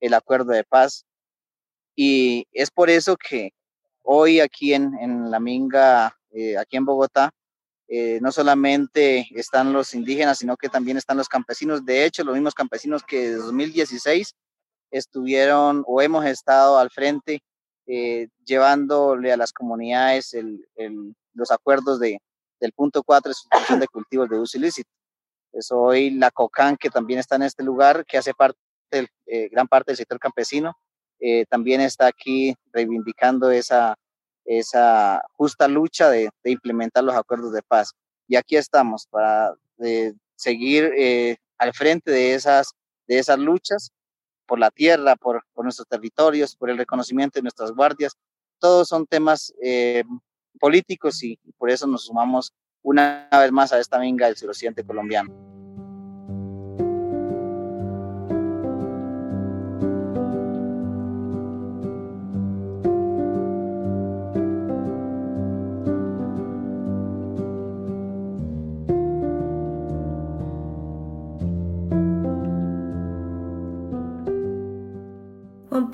el 0.00 0.12
acuerdo 0.12 0.52
de 0.52 0.64
paz. 0.64 1.06
Y 1.96 2.46
es 2.52 2.70
por 2.70 2.90
eso 2.90 3.16
que 3.16 3.52
hoy 4.02 4.40
aquí 4.40 4.74
en, 4.74 4.98
en 4.98 5.30
La 5.30 5.38
Minga, 5.38 6.18
eh, 6.32 6.58
aquí 6.58 6.76
en 6.76 6.84
Bogotá, 6.84 7.30
eh, 7.88 8.18
no 8.22 8.32
solamente 8.32 9.28
están 9.34 9.72
los 9.72 9.94
indígenas, 9.94 10.38
sino 10.38 10.56
que 10.56 10.68
también 10.68 10.96
están 10.96 11.18
los 11.18 11.28
campesinos. 11.28 11.84
De 11.84 12.04
hecho, 12.04 12.24
los 12.24 12.34
mismos 12.34 12.54
campesinos 12.54 13.02
que 13.02 13.26
en 13.26 13.38
2016 13.38 14.34
estuvieron 14.90 15.84
o 15.86 16.00
hemos 16.00 16.24
estado 16.24 16.78
al 16.78 16.90
frente 16.90 17.42
eh, 17.86 18.28
llevándole 18.44 19.32
a 19.32 19.36
las 19.36 19.52
comunidades 19.52 20.34
los 21.34 21.50
acuerdos 21.50 22.00
de, 22.00 22.18
del 22.60 22.72
punto 22.72 23.02
4 23.02 23.28
de 23.28 23.34
sustitución 23.34 23.80
de 23.80 23.88
cultivos 23.88 24.28
de 24.30 24.38
uso 24.38 24.56
ilícito. 24.56 24.90
Pues 25.50 25.70
hoy 25.70 26.10
la 26.10 26.30
COCAN, 26.30 26.76
que 26.76 26.90
también 26.90 27.20
está 27.20 27.36
en 27.36 27.42
este 27.42 27.62
lugar, 27.62 28.04
que 28.06 28.16
hace 28.18 28.32
parte, 28.32 28.58
eh, 29.26 29.48
gran 29.50 29.68
parte 29.68 29.92
del 29.92 29.98
sector 29.98 30.18
campesino, 30.18 30.74
también 31.48 31.80
está 31.80 32.06
aquí 32.06 32.54
reivindicando 32.70 33.50
esa, 33.50 33.96
esa 34.44 35.22
justa 35.32 35.68
lucha 35.68 36.10
de, 36.10 36.30
implementar 36.44 37.04
los 37.04 37.14
acuerdos 37.14 37.52
de 37.52 37.62
paz. 37.62 37.92
Y 38.28 38.36
aquí 38.36 38.56
estamos 38.56 39.06
para 39.06 39.54
seguir 40.36 40.92
eh, 40.96 41.36
al 41.58 41.72
frente 41.74 42.10
de 42.10 42.34
esas, 42.34 42.72
de 43.06 43.18
esas 43.18 43.38
luchas 43.38 43.90
por 44.46 44.58
la 44.58 44.70
tierra, 44.70 45.16
por, 45.16 45.44
nuestros 45.56 45.88
territorios, 45.88 46.56
por 46.56 46.70
el 46.70 46.78
reconocimiento 46.78 47.38
de 47.38 47.42
nuestras 47.42 47.72
guardias. 47.72 48.12
Todos 48.58 48.88
son 48.88 49.06
temas 49.06 49.52
eh, 49.62 50.04
políticos 50.58 51.22
y 51.22 51.38
por 51.58 51.70
eso 51.70 51.86
nos 51.86 52.06
sumamos 52.06 52.52
una 52.82 53.28
vez 53.32 53.50
más 53.50 53.72
a 53.72 53.80
esta 53.80 53.98
minga 53.98 54.26
del 54.26 54.36
suroccidente 54.36 54.84
colombiano. 54.84 55.43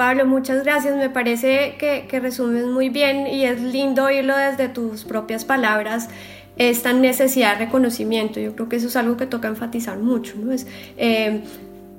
Pablo, 0.00 0.24
muchas 0.24 0.64
gracias. 0.64 0.96
Me 0.96 1.10
parece 1.10 1.74
que, 1.78 2.06
que, 2.08 2.20
resumes 2.20 2.64
muy 2.64 2.88
bien 2.88 3.26
y 3.26 3.44
es 3.44 3.60
lindo 3.60 4.04
oírlo 4.04 4.34
desde 4.34 4.70
tus 4.70 5.04
propias 5.04 5.44
palabras, 5.44 6.08
esta 6.56 6.94
necesidad 6.94 7.58
de 7.58 7.66
reconocimiento. 7.66 8.40
Yo 8.40 8.54
creo 8.54 8.70
que 8.70 8.76
eso 8.76 8.86
es 8.86 8.96
algo 8.96 9.18
que 9.18 9.26
toca 9.26 9.48
enfatizar 9.48 9.98
mucho, 9.98 10.36
¿no? 10.38 10.52
Es 10.52 10.66
eh, 10.96 11.42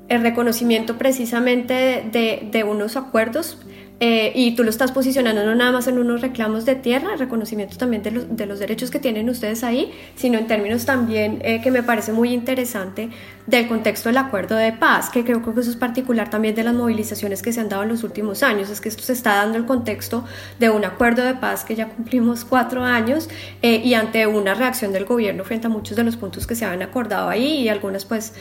el 0.10 0.22
reconocimiento 0.24 0.98
precisamente 0.98 2.03
de, 2.12 2.50
de 2.51 2.63
unos 2.63 2.98
acuerdos 2.98 3.60
eh, 4.03 4.31
y 4.34 4.55
tú 4.55 4.63
lo 4.63 4.72
estás 4.72 4.91
posicionando 4.91 5.46
no 5.46 5.53
nada 5.53 5.72
más 5.72 5.86
en 5.86 6.00
unos 6.00 6.22
reclamos 6.22 6.65
de 6.65 6.74
tierra, 6.74 7.17
reconocimiento 7.17 7.77
también 7.77 8.01
de 8.01 8.10
los, 8.10 8.36
de 8.36 8.48
los 8.48 8.58
derechos 8.58 8.89
que 8.89 8.98
tienen 8.98 9.29
ustedes 9.29 9.63
ahí, 9.63 9.93
sino 10.15 10.39
en 10.39 10.48
términos 10.48 10.86
también 10.88 11.39
eh, 11.43 11.62
que 11.62 11.70
me 11.70 11.84
parece 11.84 12.12
muy 12.12 12.34
interesante 12.34 13.12
del 13.51 13.67
contexto 13.67 14.10
del 14.10 14.17
acuerdo 14.17 14.55
de 14.55 14.72
paz, 14.72 15.10
que 15.10 15.24
creo 15.24 15.43
que 15.43 15.60
eso 15.60 15.70
es 15.70 15.75
particular 15.75 16.29
también 16.29 16.55
de 16.55 16.63
las 16.63 16.74
movilizaciones 16.74 17.41
que 17.41 17.51
se 17.53 17.60
han 17.60 17.70
dado 17.70 17.84
en 17.84 17.89
los 17.89 18.03
últimos 18.03 18.41
años, 18.43 18.70
es 18.70 18.81
que 18.81 18.89
esto 18.89 19.03
se 19.03 19.13
está 19.13 19.36
dando 19.36 19.58
el 19.58 19.65
contexto 19.65 20.25
de 20.60 20.70
un 20.70 20.86
acuerdo 20.86 21.24
de 21.24 21.36
paz 21.36 21.63
que 21.63 21.75
ya 21.75 21.89
cumplimos 21.89 22.46
cuatro 22.46 22.84
años 22.84 23.29
eh, 23.62 23.81
y 23.84 23.93
ante 23.93 24.25
una 24.25 24.53
reacción 24.53 24.93
del 24.93 25.05
gobierno 25.05 25.43
frente 25.43 25.67
a 25.67 25.70
muchos 25.70 25.98
de 25.98 26.03
los 26.03 26.15
puntos 26.15 26.48
que 26.48 26.55
se 26.55 26.65
habían 26.65 26.81
acordado 26.81 27.29
ahí 27.29 27.60
y 27.60 27.70
algunas 27.70 28.05
pues 28.05 28.34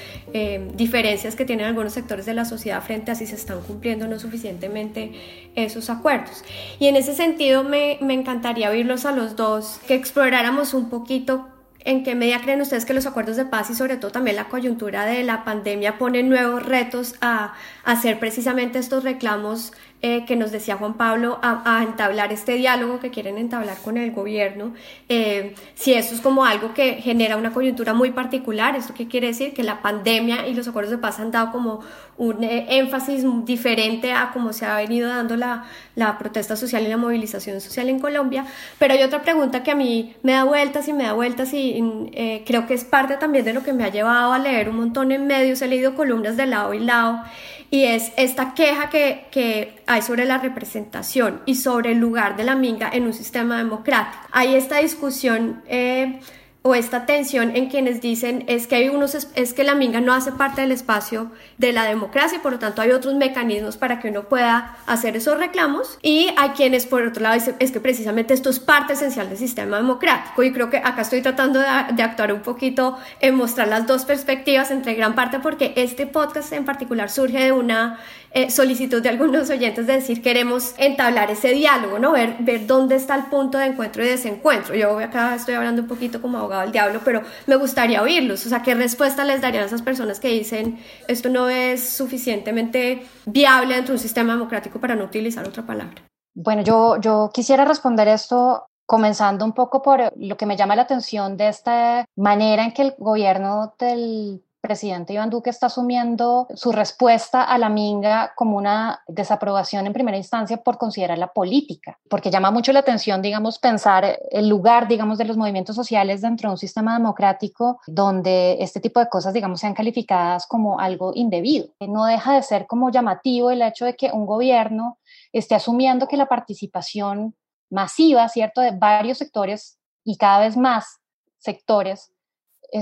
diferencias 0.74 1.34
que 1.34 1.44
tienen 1.44 1.66
algunos 1.66 1.92
sectores 1.92 2.24
de 2.24 2.34
la 2.34 2.44
sociedad 2.44 2.82
frente 2.82 3.10
a 3.10 3.14
si 3.14 3.26
se 3.26 3.34
están 3.34 3.60
cumpliendo 3.60 4.06
no 4.06 4.18
suficientemente 4.18 5.12
esos 5.54 5.90
acuerdos. 5.90 6.44
Y 6.78 6.86
en 6.86 6.96
ese 6.96 7.14
sentido 7.14 7.64
me, 7.64 7.98
me 8.00 8.14
encantaría 8.14 8.70
oírlos 8.70 9.04
a 9.04 9.12
los 9.12 9.36
dos, 9.36 9.80
que 9.86 9.94
exploráramos 9.94 10.72
un 10.74 10.88
poquito 10.88 11.48
¿En 11.84 12.04
qué 12.04 12.14
medida 12.14 12.40
creen 12.40 12.60
ustedes 12.60 12.84
que 12.84 12.92
los 12.92 13.06
acuerdos 13.06 13.36
de 13.36 13.46
paz 13.46 13.70
y 13.70 13.74
sobre 13.74 13.96
todo 13.96 14.10
también 14.10 14.36
la 14.36 14.48
coyuntura 14.48 15.06
de 15.06 15.24
la 15.24 15.44
pandemia 15.44 15.96
ponen 15.96 16.28
nuevos 16.28 16.64
retos 16.64 17.14
a, 17.20 17.54
hacer 17.84 18.18
precisamente 18.18 18.78
estos 18.78 19.04
reclamos 19.04 19.72
eh, 20.02 20.24
que 20.26 20.36
nos 20.36 20.50
decía 20.50 20.76
Juan 20.76 20.94
Pablo, 20.94 21.38
a, 21.42 21.82
entablar 21.82 22.32
este 22.32 22.54
diálogo 22.54 23.00
que 23.00 23.10
quieren 23.10 23.38
entablar 23.38 23.78
con 23.82 23.96
el 23.96 24.12
gobierno? 24.12 24.72
Eh, 25.08 25.54
si 25.74 25.94
eso 25.94 26.14
es 26.14 26.20
como 26.20 26.44
algo 26.44 26.74
que 26.74 26.94
genera 26.94 27.36
una 27.36 27.52
coyuntura 27.52 27.94
muy 27.94 28.10
particular, 28.10 28.76
¿esto 28.76 28.94
qué 28.94 29.08
quiere 29.08 29.28
decir? 29.28 29.54
Que 29.54 29.62
la 29.62 29.82
pandemia 29.82 30.46
y 30.48 30.54
los 30.54 30.68
acuerdos 30.68 30.90
de 30.90 30.98
paz 30.98 31.20
han 31.20 31.30
dado 31.30 31.52
como 31.52 31.80
un 32.20 32.44
eh, 32.44 32.66
énfasis 32.78 33.24
diferente 33.46 34.12
a 34.12 34.30
cómo 34.32 34.52
se 34.52 34.66
ha 34.66 34.76
venido 34.76 35.08
dando 35.08 35.36
la, 35.36 35.64
la 35.94 36.18
protesta 36.18 36.54
social 36.54 36.84
y 36.84 36.88
la 36.88 36.98
movilización 36.98 37.62
social 37.62 37.88
en 37.88 37.98
Colombia. 37.98 38.44
Pero 38.78 38.92
hay 38.92 39.02
otra 39.02 39.22
pregunta 39.22 39.62
que 39.62 39.70
a 39.70 39.74
mí 39.74 40.14
me 40.22 40.32
da 40.32 40.44
vueltas 40.44 40.86
y 40.88 40.92
me 40.92 41.04
da 41.04 41.14
vueltas 41.14 41.54
y 41.54 41.82
eh, 42.12 42.42
creo 42.46 42.66
que 42.66 42.74
es 42.74 42.84
parte 42.84 43.16
también 43.16 43.46
de 43.46 43.54
lo 43.54 43.62
que 43.62 43.72
me 43.72 43.84
ha 43.84 43.88
llevado 43.88 44.34
a 44.34 44.38
leer 44.38 44.68
un 44.68 44.76
montón 44.76 45.12
en 45.12 45.26
medios, 45.26 45.62
he 45.62 45.68
leído 45.68 45.94
columnas 45.94 46.36
de 46.36 46.44
lado 46.44 46.74
y 46.74 46.80
lado, 46.80 47.22
y 47.70 47.84
es 47.84 48.12
esta 48.16 48.54
queja 48.54 48.90
que, 48.90 49.26
que 49.30 49.82
hay 49.86 50.02
sobre 50.02 50.24
la 50.24 50.38
representación 50.38 51.40
y 51.46 51.54
sobre 51.54 51.92
el 51.92 51.98
lugar 51.98 52.36
de 52.36 52.44
la 52.44 52.56
minga 52.56 52.90
en 52.92 53.04
un 53.04 53.12
sistema 53.12 53.58
democrático. 53.58 54.24
Hay 54.32 54.54
esta 54.54 54.78
discusión... 54.78 55.62
Eh, 55.66 56.20
o 56.62 56.74
esta 56.74 57.06
tensión 57.06 57.56
en 57.56 57.70
quienes 57.70 58.02
dicen 58.02 58.44
es 58.46 58.66
que 58.66 58.76
hay 58.76 58.88
unos 58.90 59.14
es 59.34 59.54
que 59.54 59.64
la 59.64 59.74
minga 59.74 60.00
no 60.00 60.12
hace 60.12 60.30
parte 60.32 60.60
del 60.60 60.72
espacio 60.72 61.30
de 61.56 61.72
la 61.72 61.84
democracia 61.84 62.36
y 62.36 62.40
por 62.40 62.52
lo 62.52 62.58
tanto 62.58 62.82
hay 62.82 62.90
otros 62.90 63.14
mecanismos 63.14 63.78
para 63.78 63.98
que 63.98 64.10
uno 64.10 64.24
pueda 64.24 64.76
hacer 64.86 65.16
esos 65.16 65.38
reclamos 65.38 65.98
y 66.02 66.28
hay 66.36 66.50
quienes 66.50 66.84
por 66.84 67.02
otro 67.02 67.22
lado 67.22 67.36
dicen 67.36 67.56
es 67.60 67.72
que 67.72 67.80
precisamente 67.80 68.34
esto 68.34 68.50
es 68.50 68.60
parte 68.60 68.92
esencial 68.92 69.30
del 69.30 69.38
sistema 69.38 69.78
democrático 69.78 70.42
y 70.42 70.52
creo 70.52 70.68
que 70.68 70.76
acá 70.78 71.00
estoy 71.00 71.22
tratando 71.22 71.60
de, 71.60 71.66
actuar 72.02 72.32
un 72.32 72.40
poquito 72.40 72.98
en 73.20 73.36
mostrar 73.36 73.68
las 73.68 73.86
dos 73.86 74.04
perspectivas 74.04 74.70
entre 74.70 74.94
gran 74.94 75.14
parte 75.14 75.38
porque 75.40 75.72
este 75.76 76.06
podcast 76.06 76.52
en 76.52 76.66
particular 76.66 77.10
surge 77.10 77.42
de 77.42 77.52
una 77.52 77.98
eh, 78.32 78.50
solicitud 78.50 79.02
de 79.02 79.08
algunos 79.08 79.50
oyentes 79.50 79.86
de 79.86 79.94
decir 79.94 80.22
queremos 80.22 80.74
entablar 80.78 81.30
ese 81.32 81.48
diálogo, 81.48 81.98
¿no? 81.98 82.12
Ver, 82.12 82.36
ver 82.38 82.66
dónde 82.66 82.94
está 82.94 83.16
el 83.16 83.24
punto 83.24 83.58
de 83.58 83.66
encuentro 83.66 84.04
y 84.04 84.08
desencuentro. 84.08 84.74
Yo 84.76 84.98
acá 85.00 85.34
estoy 85.34 85.54
hablando 85.54 85.82
un 85.82 85.88
poquito 85.88 86.22
como 86.22 86.38
abogado 86.50 86.62
del 86.62 86.72
diablo, 86.72 87.00
pero 87.04 87.22
me 87.46 87.56
gustaría 87.56 88.02
oírlos. 88.02 88.44
O 88.46 88.48
sea, 88.48 88.62
¿qué 88.62 88.74
respuesta 88.74 89.24
les 89.24 89.40
darían 89.40 89.64
a 89.64 89.66
esas 89.66 89.82
personas 89.82 90.20
que 90.20 90.28
dicen 90.28 90.78
esto 91.08 91.28
no 91.28 91.48
es 91.48 91.88
suficientemente 91.90 93.06
viable 93.26 93.74
dentro 93.74 93.92
de 93.92 93.98
un 93.98 94.02
sistema 94.02 94.32
democrático 94.32 94.80
para 94.80 94.94
no 94.94 95.04
utilizar 95.04 95.46
otra 95.46 95.64
palabra? 95.64 96.02
Bueno, 96.34 96.62
yo, 96.62 97.00
yo 97.00 97.30
quisiera 97.32 97.64
responder 97.64 98.08
esto 98.08 98.66
comenzando 98.86 99.44
un 99.44 99.52
poco 99.52 99.82
por 99.82 100.12
lo 100.16 100.36
que 100.36 100.46
me 100.46 100.56
llama 100.56 100.74
la 100.74 100.82
atención 100.82 101.36
de 101.36 101.48
esta 101.48 102.04
manera 102.16 102.64
en 102.64 102.72
que 102.72 102.82
el 102.82 102.94
gobierno 102.98 103.74
del 103.78 104.42
presidente 104.70 105.14
Iván 105.14 105.30
Duque 105.30 105.50
está 105.50 105.66
asumiendo 105.66 106.46
su 106.54 106.70
respuesta 106.70 107.42
a 107.42 107.58
la 107.58 107.68
minga 107.68 108.34
como 108.36 108.56
una 108.56 109.02
desaprobación 109.08 109.84
en 109.84 109.92
primera 109.92 110.16
instancia 110.16 110.58
por 110.58 110.78
considerarla 110.78 111.32
política, 111.32 111.98
porque 112.08 112.30
llama 112.30 112.52
mucho 112.52 112.72
la 112.72 112.78
atención, 112.78 113.20
digamos, 113.20 113.58
pensar 113.58 114.20
el 114.30 114.48
lugar, 114.48 114.86
digamos, 114.86 115.18
de 115.18 115.24
los 115.24 115.36
movimientos 115.36 115.74
sociales 115.74 116.22
dentro 116.22 116.48
de 116.48 116.52
un 116.52 116.58
sistema 116.58 116.96
democrático 116.96 117.80
donde 117.88 118.58
este 118.60 118.78
tipo 118.78 119.00
de 119.00 119.08
cosas, 119.08 119.34
digamos, 119.34 119.58
sean 119.58 119.74
calificadas 119.74 120.46
como 120.46 120.78
algo 120.78 121.10
indebido. 121.16 121.66
No 121.80 122.04
deja 122.04 122.34
de 122.34 122.44
ser 122.44 122.68
como 122.68 122.92
llamativo 122.92 123.50
el 123.50 123.62
hecho 123.62 123.86
de 123.86 123.96
que 123.96 124.12
un 124.12 124.24
gobierno 124.24 124.98
esté 125.32 125.56
asumiendo 125.56 126.06
que 126.06 126.16
la 126.16 126.26
participación 126.26 127.34
masiva, 127.70 128.28
¿cierto?, 128.28 128.60
de 128.60 128.70
varios 128.70 129.18
sectores 129.18 129.80
y 130.04 130.16
cada 130.16 130.38
vez 130.38 130.56
más 130.56 131.00
sectores 131.38 132.12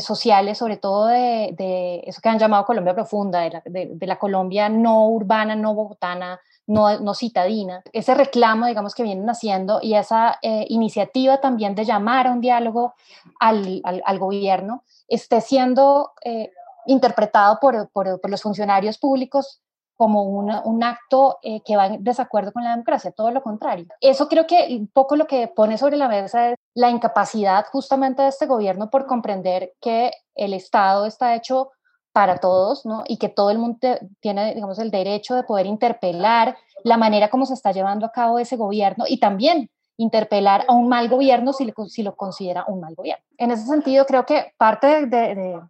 sociales, 0.00 0.58
sobre 0.58 0.76
todo 0.76 1.06
de, 1.06 2.02
eso 2.06 2.20
que 2.20 2.28
han 2.28 2.38
llamado 2.38 2.64
Colombia 2.64 2.94
profunda, 2.94 3.40
de 3.40 4.06
la, 4.06 4.18
Colombia 4.18 4.68
no 4.68 5.08
urbana, 5.08 5.56
no 5.56 5.74
bogotana, 5.74 6.40
no, 6.66 7.00
no, 7.00 7.14
citadina. 7.14 7.82
Ese 7.92 8.14
reclamo, 8.14 8.66
digamos, 8.66 8.94
que 8.94 9.02
vienen 9.02 9.28
haciendo 9.28 9.80
y 9.82 9.94
esa 9.94 10.38
eh, 10.42 10.66
iniciativa 10.68 11.40
también 11.40 11.74
de 11.74 11.84
llamar 11.84 12.26
a 12.26 12.32
un 12.32 12.40
diálogo 12.40 12.94
al, 13.40 13.80
al, 13.84 14.18
gobierno 14.18 14.82
esté 15.08 15.40
siendo 15.40 16.12
eh, 16.24 16.50
interpretado 16.86 17.58
por, 17.60 17.88
por, 17.88 18.20
por, 18.20 18.30
los 18.30 18.42
funcionarios 18.42 18.98
públicos 18.98 19.62
como 19.98 20.22
un 20.22 20.84
acto 20.84 21.38
eh, 21.42 21.60
que 21.64 21.76
va 21.76 21.86
en 21.86 22.04
desacuerdo 22.04 22.52
con 22.52 22.62
la 22.62 22.70
democracia, 22.70 23.10
todo 23.10 23.32
lo 23.32 23.42
contrario. 23.42 23.88
Eso 24.00 24.28
creo 24.28 24.46
que 24.46 24.68
un 24.70 24.86
poco 24.86 25.16
lo 25.16 25.26
que 25.26 25.48
pone 25.48 25.76
sobre 25.76 25.96
la 25.96 26.08
mesa 26.08 26.50
es 26.50 26.56
la 26.72 26.88
incapacidad 26.88 27.66
justamente 27.72 28.22
de 28.22 28.28
este 28.28 28.46
gobierno 28.46 28.90
por 28.90 29.06
comprender 29.06 29.72
que 29.80 30.12
el 30.36 30.54
Estado 30.54 31.04
está 31.04 31.34
hecho 31.34 31.72
para 32.12 32.38
todos, 32.38 32.86
¿no? 32.86 33.02
Y 33.08 33.16
que 33.16 33.28
todo 33.28 33.50
el 33.50 33.58
mundo 33.58 33.98
tiene, 34.20 34.54
digamos, 34.54 34.78
el 34.78 34.92
derecho 34.92 35.34
de 35.34 35.42
poder 35.42 35.66
interpelar 35.66 36.56
la 36.84 36.96
manera 36.96 37.28
como 37.28 37.44
se 37.44 37.54
está 37.54 37.72
llevando 37.72 38.06
a 38.06 38.12
cabo 38.12 38.38
ese 38.38 38.56
gobierno 38.56 39.04
y 39.08 39.18
también 39.18 39.68
interpelar 39.96 40.64
a 40.68 40.74
un 40.74 40.88
mal 40.88 41.08
gobierno 41.08 41.52
si, 41.52 41.72
si 41.88 42.04
lo 42.04 42.14
considera 42.14 42.64
un 42.68 42.78
mal 42.78 42.94
gobierno. 42.94 43.24
En 43.36 43.50
ese 43.50 43.66
sentido, 43.66 44.06
creo 44.06 44.24
que 44.24 44.52
parte 44.56 45.06
de, 45.06 45.60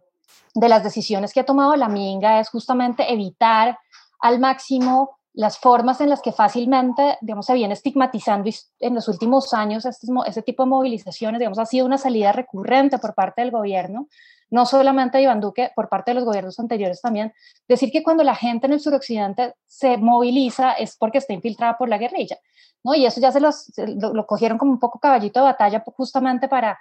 de 0.53 0.69
las 0.69 0.83
decisiones 0.83 1.33
que 1.33 1.39
ha 1.39 1.45
tomado 1.45 1.75
la 1.75 1.89
Minga 1.89 2.39
es 2.39 2.49
justamente 2.49 3.11
evitar 3.11 3.79
al 4.19 4.39
máximo 4.39 5.19
las 5.33 5.57
formas 5.59 6.01
en 6.01 6.09
las 6.09 6.21
que 6.21 6.31
fácilmente, 6.31 7.17
digamos, 7.21 7.45
se 7.45 7.53
viene 7.53 7.73
estigmatizando 7.73 8.49
en 8.79 8.95
los 8.95 9.07
últimos 9.07 9.53
años 9.53 9.85
este, 9.85 10.07
este 10.25 10.41
tipo 10.41 10.63
de 10.63 10.69
movilizaciones, 10.69 11.39
digamos, 11.39 11.59
ha 11.59 11.65
sido 11.65 11.85
una 11.85 11.97
salida 11.97 12.31
recurrente 12.31 12.97
por 12.97 13.13
parte 13.13 13.41
del 13.41 13.51
gobierno, 13.51 14.07
no 14.49 14.65
solamente 14.65 15.17
de 15.17 15.25
Iván 15.25 15.39
Duque, 15.39 15.71
por 15.75 15.87
parte 15.89 16.11
de 16.11 16.15
los 16.15 16.25
gobiernos 16.25 16.59
anteriores 16.59 17.01
también, 17.01 17.33
decir 17.67 17.91
que 17.91 18.03
cuando 18.03 18.23
la 18.23 18.35
gente 18.35 18.67
en 18.67 18.73
el 18.73 18.79
suroccidente 18.79 19.53
se 19.67 19.97
moviliza 19.97 20.73
es 20.73 20.97
porque 20.97 21.19
está 21.19 21.33
infiltrada 21.33 21.77
por 21.77 21.87
la 21.87 21.99
guerrilla, 21.99 22.37
¿no? 22.83 22.95
Y 22.95 23.05
eso 23.05 23.21
ya 23.21 23.31
se, 23.31 23.39
los, 23.39 23.71
lo, 23.77 24.25
cogieron 24.25 24.57
como 24.57 24.71
un 24.71 24.79
poco 24.79 24.99
caballito 24.99 25.39
de 25.39 25.45
batalla 25.45 25.83
justamente 25.95 26.47
para, 26.47 26.79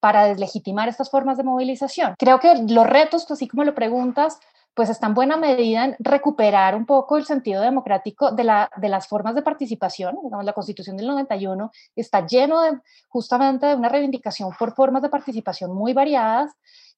para 0.00 0.24
deslegitimar 0.24 0.88
estas 0.88 1.10
formas 1.10 1.36
de 1.36 1.44
movilización. 1.44 2.14
Creo 2.18 2.40
que 2.40 2.54
los 2.68 2.86
retos, 2.86 3.30
así 3.30 3.46
como 3.46 3.64
lo 3.64 3.74
preguntas, 3.74 4.38
pues 4.74 4.90
está 4.90 5.06
en 5.06 5.14
buena 5.14 5.36
medida 5.36 5.84
en 5.84 5.96
recuperar 6.00 6.74
un 6.74 6.84
poco 6.84 7.16
el 7.16 7.24
sentido 7.24 7.62
democrático 7.62 8.32
de, 8.32 8.44
la, 8.44 8.70
de 8.76 8.88
las 8.88 9.06
formas 9.06 9.34
de 9.34 9.42
participación. 9.42 10.18
Digamos, 10.22 10.44
la 10.44 10.52
Constitución 10.52 10.96
del 10.96 11.06
91 11.06 11.70
está 11.94 12.26
lleno 12.26 12.60
justamente 13.08 13.66
de 13.66 13.74
una 13.76 13.88
reivindicación 13.88 14.50
por 14.58 14.74
formas 14.74 15.02
de 15.02 15.08
participación 15.08 15.72
muy 15.72 15.92
variadas 15.92 16.52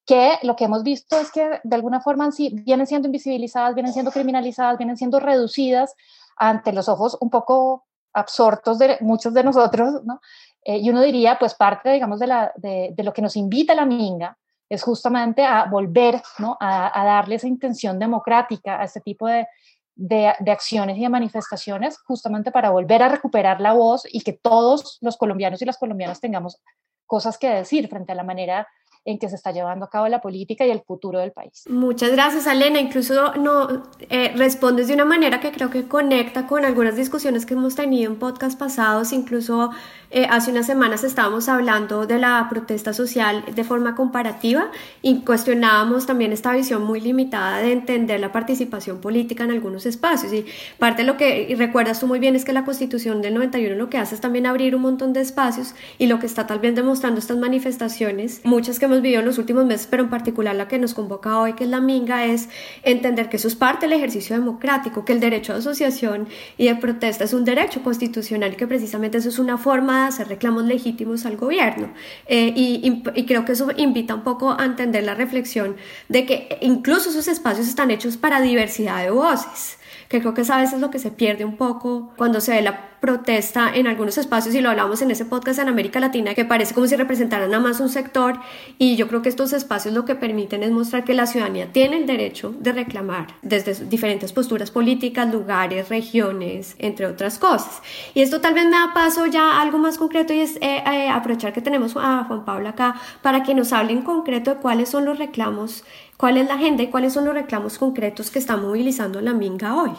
que 0.07 0.39
lo 0.41 0.55
que 0.55 0.63
hemos 0.63 0.83
visto 0.83 1.19
es 1.19 1.31
que 1.31 1.59
de 1.63 1.75
alguna 1.75 1.99
forma 1.99 2.31
sí, 2.31 2.49
vienen 2.63 2.87
siendo 2.87 3.09
invisibilizadas, 3.09 3.75
vienen 3.75 3.93
siendo 3.93 4.11
criminalizadas, 4.11 4.77
vienen 4.77 4.97
siendo 4.97 5.19
reducidas 5.19 5.93
ante 6.37 6.71
los 6.71 6.87
ojos 6.87 7.17
un 7.19 7.29
poco 7.29 7.85
absortos 8.13 8.79
de 8.79 8.97
muchos 9.01 9.33
de 9.33 9.43
nosotros, 9.43 10.03
¿no? 10.05 10.21
Eh, 10.63 10.77
y 10.77 10.89
uno 10.89 11.01
diría, 11.01 11.37
pues 11.39 11.53
parte, 11.55 11.91
digamos, 11.91 12.19
de, 12.19 12.27
la, 12.27 12.51
de, 12.55 12.93
lo 12.97 13.13
que 13.13 13.21
nos 13.21 13.35
invita 13.35 13.75
la 13.75 13.85
minga 13.85 14.37
es 14.69 14.83
justamente 14.83 15.43
a 15.43 15.65
volver, 15.65 16.21
¿no? 16.39 16.57
A, 16.59 17.03
darle 17.05 17.35
esa 17.35 17.47
intención 17.47 17.99
democrática 17.99 18.79
a 18.79 18.83
este 18.83 19.01
tipo 19.01 19.27
de, 19.27 19.47
de, 19.95 20.33
de, 20.39 20.51
acciones 20.51 20.97
y 20.97 21.01
de 21.01 21.09
manifestaciones, 21.09 21.99
justamente 21.99 22.51
para 22.51 22.69
volver 22.69 23.01
a 23.01 23.09
recuperar 23.09 23.61
la 23.61 23.73
voz 23.73 24.03
y 24.11 24.21
que 24.21 24.33
todos 24.33 24.97
los 25.01 25.17
colombianos 25.17 25.61
y 25.61 25.65
las 25.65 25.77
colombianas 25.77 26.19
tengamos 26.19 26.61
cosas 27.05 27.37
que 27.37 27.49
decir 27.49 27.87
frente 27.87 28.11
a 28.11 28.15
la 28.15 28.23
manera 28.23 28.67
en 29.07 29.17
que 29.17 29.29
se 29.29 29.35
está 29.35 29.51
llevando 29.53 29.85
a 29.85 29.89
cabo 29.89 30.07
la 30.09 30.19
política 30.19 30.67
y 30.67 30.69
el 30.69 30.81
futuro 30.81 31.19
del 31.19 31.31
país. 31.31 31.63
Muchas 31.69 32.11
gracias, 32.11 32.45
Alena. 32.45 32.81
Incluso 32.81 33.33
no 33.35 33.83
eh, 34.09 34.33
respondes 34.35 34.89
de 34.89 34.93
una 34.95 35.05
manera 35.05 35.39
que 35.39 35.53
creo 35.53 35.69
que 35.69 35.87
conecta 35.87 36.45
con 36.45 36.65
algunas 36.65 36.97
discusiones 36.97 37.45
que 37.45 37.53
hemos 37.53 37.75
tenido 37.75 38.11
en 38.11 38.19
podcast 38.19 38.59
pasados. 38.59 39.13
Incluso 39.13 39.71
eh, 40.11 40.27
hace 40.29 40.51
unas 40.51 40.65
semanas 40.65 41.05
estábamos 41.05 41.47
hablando 41.47 42.05
de 42.05 42.19
la 42.19 42.47
protesta 42.49 42.91
social 42.91 43.45
de 43.55 43.63
forma 43.63 43.95
comparativa 43.95 44.71
y 45.01 45.21
cuestionábamos 45.21 46.05
también 46.05 46.33
esta 46.33 46.51
visión 46.51 46.83
muy 46.83 46.99
limitada 46.99 47.59
de 47.59 47.71
entender 47.71 48.19
la 48.19 48.33
participación 48.33 48.99
política 48.99 49.45
en 49.45 49.51
algunos 49.51 49.85
espacios. 49.85 50.33
Y 50.33 50.45
parte 50.79 51.03
de 51.03 51.07
lo 51.07 51.15
que 51.15 51.55
recuerdas 51.57 52.01
tú 52.01 52.07
muy 52.07 52.19
bien 52.19 52.35
es 52.35 52.43
que 52.43 52.51
la 52.51 52.65
Constitución 52.65 53.21
del 53.21 53.35
91 53.35 53.73
lo 53.75 53.89
que 53.89 53.99
hace 53.99 54.15
es 54.15 54.21
también 54.21 54.47
abrir 54.47 54.75
un 54.75 54.81
montón 54.81 55.13
de 55.13 55.21
espacios 55.21 55.75
y 55.97 56.07
lo 56.07 56.19
que 56.19 56.25
está 56.25 56.45
tal 56.45 56.59
vez 56.59 56.75
demostrando 56.75 57.19
estas 57.19 57.37
manifestaciones, 57.37 58.41
muchas 58.43 58.79
que 58.79 58.85
hemos 58.85 58.96
vivido 59.01 59.19
en 59.21 59.25
los 59.25 59.37
últimos 59.37 59.65
meses, 59.65 59.87
pero 59.89 60.03
en 60.03 60.09
particular 60.09 60.55
la 60.55 60.67
que 60.67 60.79
nos 60.79 60.93
convoca 60.93 61.39
hoy, 61.39 61.53
que 61.53 61.63
es 61.63 61.69
la 61.69 61.81
Minga, 61.81 62.25
es 62.25 62.49
entender 62.83 63.29
que 63.29 63.37
eso 63.37 63.47
es 63.47 63.55
parte 63.55 63.87
del 63.87 63.93
ejercicio 63.93 64.35
democrático, 64.35 65.05
que 65.05 65.13
el 65.13 65.19
derecho 65.19 65.53
de 65.53 65.59
asociación 65.59 66.27
y 66.57 66.67
de 66.67 66.75
protesta 66.75 67.23
es 67.23 67.33
un 67.33 67.45
derecho 67.45 67.83
constitucional 67.83 68.53
y 68.53 68.55
que 68.55 68.67
precisamente 68.67 69.17
eso 69.17 69.29
es 69.29 69.39
una 69.39 69.57
forma 69.57 70.01
de 70.01 70.07
hacer 70.07 70.27
reclamos 70.27 70.65
legítimos 70.65 71.25
al 71.25 71.37
gobierno. 71.37 71.93
Eh, 72.27 72.53
y, 72.55 73.01
y 73.15 73.25
creo 73.25 73.45
que 73.45 73.53
eso 73.53 73.69
invita 73.77 74.15
un 74.15 74.23
poco 74.23 74.55
a 74.57 74.65
entender 74.65 75.03
la 75.03 75.15
reflexión 75.15 75.75
de 76.09 76.25
que 76.25 76.57
incluso 76.61 77.09
esos 77.09 77.27
espacios 77.27 77.67
están 77.67 77.91
hechos 77.91 78.17
para 78.17 78.41
diversidad 78.41 79.03
de 79.03 79.11
voces 79.11 79.77
que 80.09 80.19
creo 80.19 80.33
que 80.33 80.41
es 80.41 80.49
a 80.49 80.57
veces 80.57 80.79
lo 80.79 80.89
que 80.89 80.99
se 80.99 81.11
pierde 81.11 81.45
un 81.45 81.57
poco 81.57 82.11
cuando 82.17 82.41
se 82.41 82.51
ve 82.51 82.61
la 82.61 82.87
protesta 82.99 83.71
en 83.73 83.87
algunos 83.87 84.17
espacios 84.17 84.55
y 84.55 84.61
lo 84.61 84.69
hablamos 84.69 85.01
en 85.01 85.11
ese 85.11 85.25
podcast 85.25 85.59
en 85.59 85.67
América 85.67 85.99
Latina 85.99 86.33
que 86.33 86.45
parece 86.45 86.73
como 86.73 86.87
si 86.87 86.95
representaran 86.95 87.49
nada 87.49 87.61
más 87.61 87.79
un 87.79 87.89
sector 87.89 88.39
y 88.79 88.95
yo 88.95 89.07
creo 89.07 89.21
que 89.21 89.29
estos 89.29 89.53
espacios 89.53 89.93
lo 89.93 90.05
que 90.05 90.15
permiten 90.15 90.63
es 90.63 90.71
mostrar 90.71 91.03
que 91.03 91.13
la 91.13 91.27
ciudadanía 91.27 91.71
tiene 91.71 91.97
el 91.97 92.07
derecho 92.07 92.55
de 92.59 92.71
reclamar 92.71 93.27
desde 93.41 93.85
diferentes 93.85 94.33
posturas 94.33 94.71
políticas, 94.71 95.31
lugares, 95.31 95.89
regiones, 95.89 96.75
entre 96.79 97.05
otras 97.05 97.37
cosas. 97.37 97.81
Y 98.13 98.21
esto 98.21 98.41
tal 98.41 98.53
vez 98.53 98.65
me 98.65 98.71
da 98.71 98.91
paso 98.93 99.25
ya 99.27 99.43
a 99.43 99.61
algo 99.61 99.77
más 99.77 99.97
concreto 99.97 100.33
y 100.33 100.39
es 100.39 100.55
eh, 100.57 100.83
eh, 100.85 101.09
aprovechar 101.09 101.53
que 101.53 101.61
tenemos 101.61 101.95
a 101.95 102.25
Juan 102.27 102.45
Pablo 102.45 102.69
acá 102.69 102.95
para 103.21 103.43
que 103.43 103.53
nos 103.53 103.73
hable 103.73 103.93
en 103.93 104.01
concreto 104.01 104.55
de 104.55 104.57
cuáles 104.57 104.89
son 104.89 105.05
los 105.05 105.19
reclamos 105.19 105.83
¿Cuál 106.17 106.37
es 106.37 106.47
la 106.47 106.55
agenda 106.55 106.81
y 106.81 106.89
cuáles 106.89 107.13
son 107.13 107.25
los 107.25 107.35
reclamos 107.35 107.77
concretos 107.77 108.31
que 108.31 108.39
está 108.39 108.57
movilizando 108.57 109.21
la 109.21 109.33
Minga 109.33 109.79
hoy? 109.79 109.91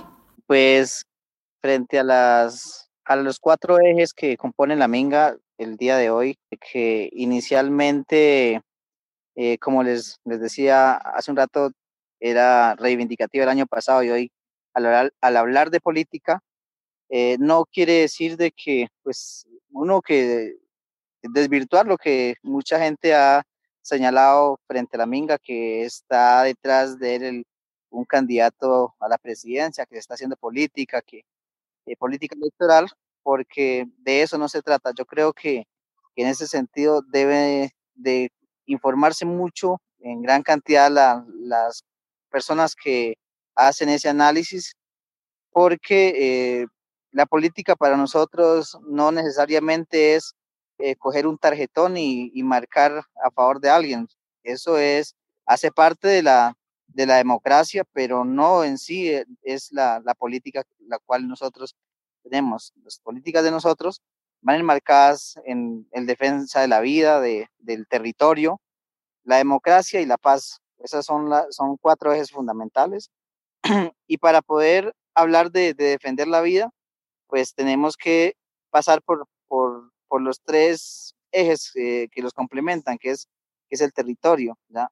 Pues 0.46 1.04
frente 1.60 2.00
a 2.00 2.04
las 2.04 2.90
a 3.04 3.16
los 3.16 3.38
cuatro 3.38 3.78
ejes 3.80 4.12
que 4.12 4.36
componen 4.36 4.80
la 4.80 4.88
Minga 4.88 5.36
el 5.56 5.76
día 5.76 5.96
de 5.96 6.10
hoy, 6.10 6.36
que 6.60 7.08
inicialmente, 7.12 8.60
eh, 9.36 9.58
como 9.58 9.82
les, 9.82 10.18
les 10.24 10.40
decía 10.40 10.94
hace 10.94 11.30
un 11.30 11.36
rato, 11.36 11.70
era 12.20 12.74
reivindicativa 12.74 13.44
el 13.44 13.50
año 13.50 13.66
pasado 13.66 14.02
y 14.02 14.10
hoy 14.10 14.32
al, 14.74 15.12
al 15.20 15.36
hablar 15.36 15.70
de 15.70 15.80
política, 15.80 16.40
eh, 17.08 17.36
no 17.38 17.64
quiere 17.64 18.00
decir 18.00 18.36
de 18.36 18.50
que, 18.50 18.88
pues, 19.02 19.46
uno 19.70 20.02
que 20.02 20.56
desvirtuar 21.22 21.86
lo 21.86 21.96
que 21.96 22.34
mucha 22.42 22.78
gente 22.78 23.14
ha 23.14 23.42
señalado 23.88 24.60
frente 24.66 24.96
a 24.96 24.98
la 24.98 25.06
Minga 25.06 25.38
que 25.38 25.84
está 25.84 26.42
detrás 26.42 26.98
de 26.98 27.16
él 27.16 27.46
un 27.90 28.04
candidato 28.04 28.94
a 29.00 29.08
la 29.08 29.18
presidencia, 29.18 29.86
que 29.86 29.96
está 29.98 30.14
haciendo 30.14 30.36
política, 30.36 31.00
que 31.02 31.22
eh, 31.86 31.96
política 31.96 32.36
electoral, 32.36 32.88
porque 33.22 33.86
de 33.98 34.22
eso 34.22 34.38
no 34.38 34.48
se 34.48 34.62
trata. 34.62 34.92
Yo 34.96 35.06
creo 35.06 35.32
que, 35.32 35.66
en 36.16 36.26
ese 36.26 36.46
sentido 36.48 37.00
debe 37.02 37.70
de 37.94 38.30
informarse 38.66 39.24
mucho 39.24 39.80
en 40.00 40.20
gran 40.20 40.42
cantidad 40.42 40.90
las 40.90 41.84
personas 42.30 42.74
que 42.74 43.14
hacen 43.54 43.88
ese 43.88 44.08
análisis, 44.08 44.74
porque 45.52 46.62
eh, 46.62 46.66
la 47.12 47.26
política 47.26 47.76
para 47.76 47.96
nosotros 47.96 48.78
no 48.82 49.12
necesariamente 49.12 50.16
es 50.16 50.34
eh, 50.78 50.96
coger 50.96 51.26
un 51.26 51.38
tarjetón 51.38 51.96
y, 51.96 52.30
marcar 52.42 53.04
a 53.24 53.30
favor 53.30 53.60
de 53.60 53.70
alguien. 53.70 54.08
Eso 54.42 54.78
es, 54.78 55.16
hace 55.46 55.70
parte 55.70 56.08
de 56.08 56.22
la, 56.22 56.56
de 56.86 57.06
la 57.06 57.16
democracia, 57.16 57.84
pero 57.92 58.24
no 58.24 58.64
en 58.64 58.78
sí 58.78 59.10
eh, 59.10 59.24
es 59.42 59.72
la, 59.72 60.00
la 60.04 60.14
política 60.14 60.64
la 60.86 60.98
cual 60.98 61.28
nosotros 61.28 61.76
tenemos. 62.22 62.72
Las 62.84 62.98
políticas 62.98 63.44
de 63.44 63.50
nosotros 63.50 64.02
van 64.40 64.60
enmarcadas 64.60 65.38
en, 65.44 65.86
el 65.92 66.06
defensa 66.06 66.60
de 66.60 66.68
la 66.68 66.80
vida, 66.80 67.20
de, 67.20 67.48
del 67.58 67.86
territorio, 67.86 68.60
la 69.24 69.36
democracia 69.36 70.00
y 70.00 70.06
la 70.06 70.16
paz. 70.16 70.60
Esas 70.78 71.04
son, 71.04 71.30
son 71.50 71.76
cuatro 71.76 72.12
ejes 72.12 72.30
fundamentales. 72.30 73.10
y 74.06 74.18
para 74.18 74.42
poder 74.42 74.94
hablar 75.14 75.50
de, 75.50 75.74
defender 75.74 76.28
la 76.28 76.40
vida, 76.40 76.70
pues 77.26 77.54
tenemos 77.54 77.96
que 77.96 78.34
pasar 78.70 79.02
por, 79.02 79.26
por 80.08 80.22
los 80.22 80.40
tres 80.40 81.14
ejes 81.32 81.72
eh, 81.74 82.08
que 82.10 82.22
los 82.22 82.32
complementan, 82.32 82.98
que 82.98 83.10
es, 83.10 83.28
que 83.68 83.76
es 83.76 83.80
el 83.80 83.92
territorio. 83.92 84.58
¿ya? 84.68 84.90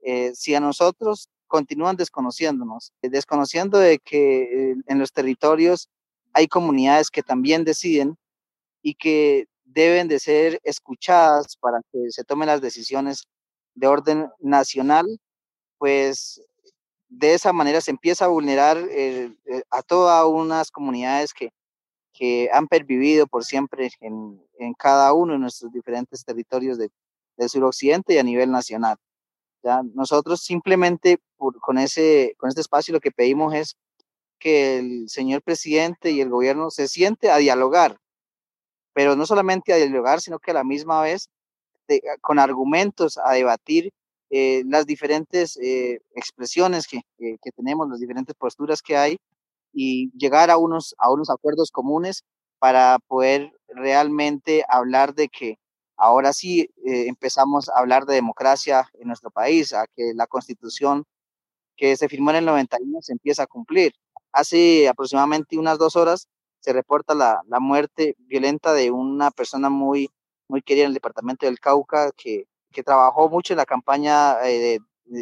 Eh, 0.00 0.32
si 0.34 0.54
a 0.54 0.60
nosotros 0.60 1.28
continúan 1.46 1.96
desconociéndonos, 1.96 2.92
eh, 3.02 3.08
desconociendo 3.08 3.78
de 3.78 3.98
que 3.98 4.74
en 4.86 4.98
los 4.98 5.12
territorios 5.12 5.88
hay 6.34 6.46
comunidades 6.46 7.10
que 7.10 7.22
también 7.22 7.64
deciden 7.64 8.16
y 8.82 8.94
que 8.94 9.46
deben 9.64 10.08
de 10.08 10.18
ser 10.18 10.60
escuchadas 10.62 11.56
para 11.56 11.80
que 11.90 12.10
se 12.10 12.24
tomen 12.24 12.48
las 12.48 12.60
decisiones 12.60 13.24
de 13.74 13.86
orden 13.86 14.28
nacional, 14.40 15.06
pues 15.78 16.42
de 17.08 17.34
esa 17.34 17.52
manera 17.52 17.80
se 17.80 17.90
empieza 17.90 18.26
a 18.26 18.28
vulnerar 18.28 18.78
a 19.70 19.82
todas 19.82 20.26
unas 20.26 20.70
comunidades 20.70 21.32
que, 21.32 21.50
que 22.18 22.50
han 22.52 22.66
pervivido 22.66 23.26
por 23.28 23.44
siempre 23.44 23.90
en, 24.00 24.42
en 24.58 24.74
cada 24.74 25.12
uno 25.12 25.34
de 25.34 25.38
nuestros 25.38 25.70
diferentes 25.72 26.24
territorios 26.24 26.76
de, 26.76 26.90
del 27.36 27.48
suroccidente 27.48 28.14
y 28.14 28.18
a 28.18 28.24
nivel 28.24 28.50
nacional. 28.50 28.96
¿ya? 29.62 29.82
Nosotros 29.94 30.42
simplemente 30.42 31.18
por, 31.36 31.60
con, 31.60 31.78
ese, 31.78 32.34
con 32.38 32.48
este 32.48 32.60
espacio 32.60 32.92
lo 32.92 33.00
que 33.00 33.12
pedimos 33.12 33.54
es 33.54 33.76
que 34.40 34.78
el 34.78 35.08
señor 35.08 35.42
presidente 35.42 36.10
y 36.10 36.20
el 36.20 36.28
gobierno 36.28 36.70
se 36.70 36.88
siente 36.88 37.30
a 37.30 37.36
dialogar, 37.36 37.98
pero 38.92 39.14
no 39.14 39.24
solamente 39.24 39.72
a 39.72 39.76
dialogar, 39.76 40.20
sino 40.20 40.40
que 40.40 40.50
a 40.50 40.54
la 40.54 40.64
misma 40.64 41.00
vez 41.02 41.28
con 42.20 42.38
argumentos 42.38 43.16
a 43.16 43.32
debatir 43.32 43.90
eh, 44.30 44.62
las 44.66 44.86
diferentes 44.86 45.56
eh, 45.56 46.00
expresiones 46.14 46.86
que, 46.86 47.00
que, 47.18 47.52
tenemos, 47.52 47.88
las 47.88 47.98
diferentes 47.98 48.34
posturas 48.34 48.82
que 48.82 48.96
hay 48.96 49.18
y 49.72 50.10
llegar 50.16 50.50
a 50.50 50.58
unos, 50.58 50.94
a 50.98 51.10
unos 51.10 51.30
acuerdos 51.30 51.70
comunes 51.70 52.24
para 52.58 52.98
poder 53.06 53.52
realmente 53.68 54.64
hablar 54.68 55.14
de 55.14 55.28
que 55.28 55.58
ahora 55.96 56.32
sí 56.32 56.70
empezamos 56.84 57.68
a 57.68 57.78
hablar 57.78 58.06
de 58.06 58.14
democracia 58.14 58.88
en 58.94 59.08
nuestro 59.08 59.30
país, 59.30 59.72
a 59.72 59.86
que 59.86 60.12
la 60.14 60.26
constitución 60.26 61.04
que 61.76 61.96
se 61.96 62.08
firmó 62.08 62.30
en 62.30 62.36
el 62.36 62.44
91 62.44 63.00
se 63.02 63.12
empieza 63.12 63.44
a 63.44 63.46
cumplir. 63.46 63.92
Hace 64.32 64.88
aproximadamente 64.88 65.58
unas 65.58 65.78
dos 65.78 65.96
horas 65.96 66.28
se 66.60 66.72
reporta 66.72 67.14
la, 67.14 67.42
la 67.46 67.60
muerte 67.60 68.16
violenta 68.18 68.74
de 68.74 68.90
una 68.90 69.30
persona 69.30 69.70
muy, 69.70 70.10
muy 70.48 70.60
querida 70.60 70.84
en 70.84 70.88
el 70.88 70.94
departamento 70.94 71.46
del 71.46 71.60
Cauca 71.60 72.10
que, 72.12 72.46
que 72.72 72.82
trabajó 72.82 73.28
mucho 73.28 73.52
en 73.52 73.58
la 73.58 73.66
campaña 73.66 74.36
eh, 74.44 74.80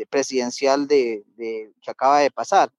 presidencial 0.09 0.89
de, 0.89 1.25
de, 1.37 1.73
que 1.81 1.91
acaba 1.91 2.21
de 2.21 2.31
pasar. 2.31 2.73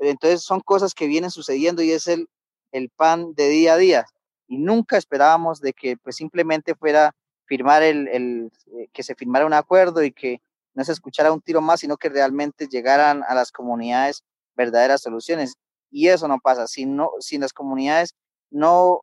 Entonces 0.00 0.42
son 0.42 0.60
cosas 0.60 0.94
que 0.94 1.06
vienen 1.06 1.30
sucediendo 1.30 1.82
y 1.82 1.92
es 1.92 2.08
el, 2.08 2.28
el 2.72 2.90
pan 2.90 3.34
de 3.34 3.48
día 3.48 3.74
a 3.74 3.76
día. 3.76 4.06
Y 4.48 4.58
nunca 4.58 4.96
esperábamos 4.96 5.60
de 5.60 5.72
que 5.72 5.96
pues 5.96 6.16
simplemente 6.16 6.74
fuera 6.74 7.14
firmar 7.46 7.82
el, 7.82 8.08
el 8.08 8.52
eh, 8.78 8.88
que 8.92 9.02
se 9.02 9.14
firmara 9.14 9.46
un 9.46 9.52
acuerdo 9.52 10.02
y 10.02 10.12
que 10.12 10.40
no 10.74 10.84
se 10.84 10.92
escuchara 10.92 11.32
un 11.32 11.40
tiro 11.40 11.60
más, 11.60 11.80
sino 11.80 11.96
que 11.96 12.08
realmente 12.08 12.68
llegaran 12.68 13.22
a 13.28 13.34
las 13.34 13.52
comunidades 13.52 14.22
verdaderas 14.56 15.02
soluciones. 15.02 15.54
Y 15.90 16.08
eso 16.08 16.28
no 16.28 16.38
pasa. 16.38 16.66
Si, 16.66 16.86
no, 16.86 17.10
si 17.18 17.38
las 17.38 17.52
comunidades 17.52 18.14
no, 18.50 19.00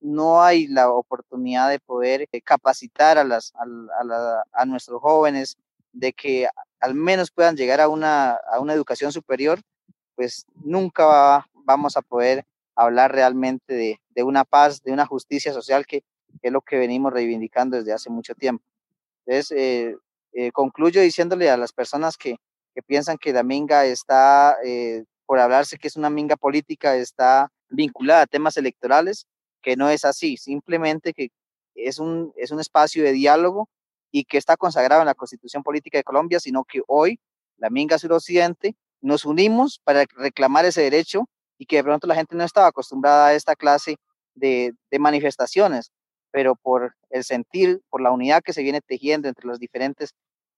no 0.00 0.42
hay 0.42 0.66
la 0.66 0.90
oportunidad 0.90 1.70
de 1.70 1.80
poder 1.80 2.28
eh, 2.32 2.40
capacitar 2.40 3.18
a, 3.18 3.24
las, 3.24 3.52
a, 3.54 4.42
a, 4.52 4.64
nuestros 4.64 5.00
jóvenes, 5.00 5.56
de 5.92 6.12
que 6.12 6.48
al 6.80 6.94
menos 6.94 7.30
puedan 7.30 7.56
llegar 7.56 7.80
a 7.80 7.88
una, 7.88 8.32
a 8.32 8.60
una 8.60 8.72
educación 8.72 9.12
superior, 9.12 9.60
pues 10.14 10.46
nunca 10.54 11.46
vamos 11.52 11.96
a 11.96 12.02
poder 12.02 12.44
hablar 12.74 13.12
realmente 13.12 13.74
de, 13.74 14.00
de, 14.10 14.22
una 14.22 14.44
paz, 14.44 14.82
de 14.82 14.92
una 14.92 15.06
justicia 15.06 15.52
social 15.52 15.86
que, 15.86 16.02
es 16.42 16.52
lo 16.52 16.60
que 16.60 16.76
venimos 16.76 17.12
reivindicando 17.12 17.76
desde 17.76 17.92
hace 17.92 18.10
mucho 18.10 18.34
tiempo. 18.34 18.64
Entonces, 19.24 19.56
eh, 19.56 19.96
eh, 20.32 20.52
concluyo 20.52 21.00
diciéndole 21.00 21.48
a 21.48 21.56
las 21.56 21.72
personas 21.72 22.16
que, 22.16 22.36
que 22.74 22.82
piensan 22.82 23.18
que 23.18 23.32
la 23.32 23.42
minga 23.42 23.86
está, 23.86 24.56
eh, 24.64 25.04
por 25.26 25.38
hablarse 25.38 25.78
que 25.78 25.88
es 25.88 25.96
una 25.96 26.10
minga 26.10 26.36
política, 26.36 26.96
está 26.96 27.50
vinculada 27.68 28.22
a 28.22 28.26
temas 28.26 28.56
electorales, 28.56 29.26
que 29.62 29.76
no 29.76 29.88
es 29.88 30.04
así, 30.04 30.36
simplemente 30.36 31.14
que 31.14 31.30
es 31.74 31.98
un, 31.98 32.32
es 32.36 32.50
un 32.50 32.60
espacio 32.60 33.02
de 33.02 33.12
diálogo 33.12 33.68
y 34.10 34.24
que 34.24 34.38
está 34.38 34.56
consagrado 34.56 35.00
en 35.02 35.06
la 35.06 35.14
Constitución 35.14 35.62
Política 35.62 35.98
de 35.98 36.04
Colombia, 36.04 36.38
sino 36.40 36.64
que 36.64 36.82
hoy 36.86 37.18
la 37.56 37.70
Minga 37.70 37.98
Suroccidente 37.98 38.76
nos 39.04 39.26
unimos 39.26 39.80
para 39.84 40.06
reclamar 40.16 40.64
ese 40.64 40.80
derecho 40.80 41.28
y 41.58 41.66
que 41.66 41.76
de 41.76 41.84
pronto 41.84 42.06
la 42.06 42.14
gente 42.14 42.34
no 42.34 42.42
estaba 42.42 42.68
acostumbrada 42.68 43.28
a 43.28 43.34
esta 43.34 43.54
clase 43.54 43.96
de, 44.34 44.74
manifestaciones, 44.98 45.92
pero 46.30 46.56
por 46.56 46.94
el 47.10 47.22
sentir, 47.22 47.82
por 47.90 48.00
la 48.00 48.10
unidad 48.10 48.42
que 48.42 48.54
se 48.54 48.62
viene 48.62 48.80
tejiendo 48.80 49.28
entre 49.28 49.46
los 49.46 49.58
diferentes, 49.58 50.14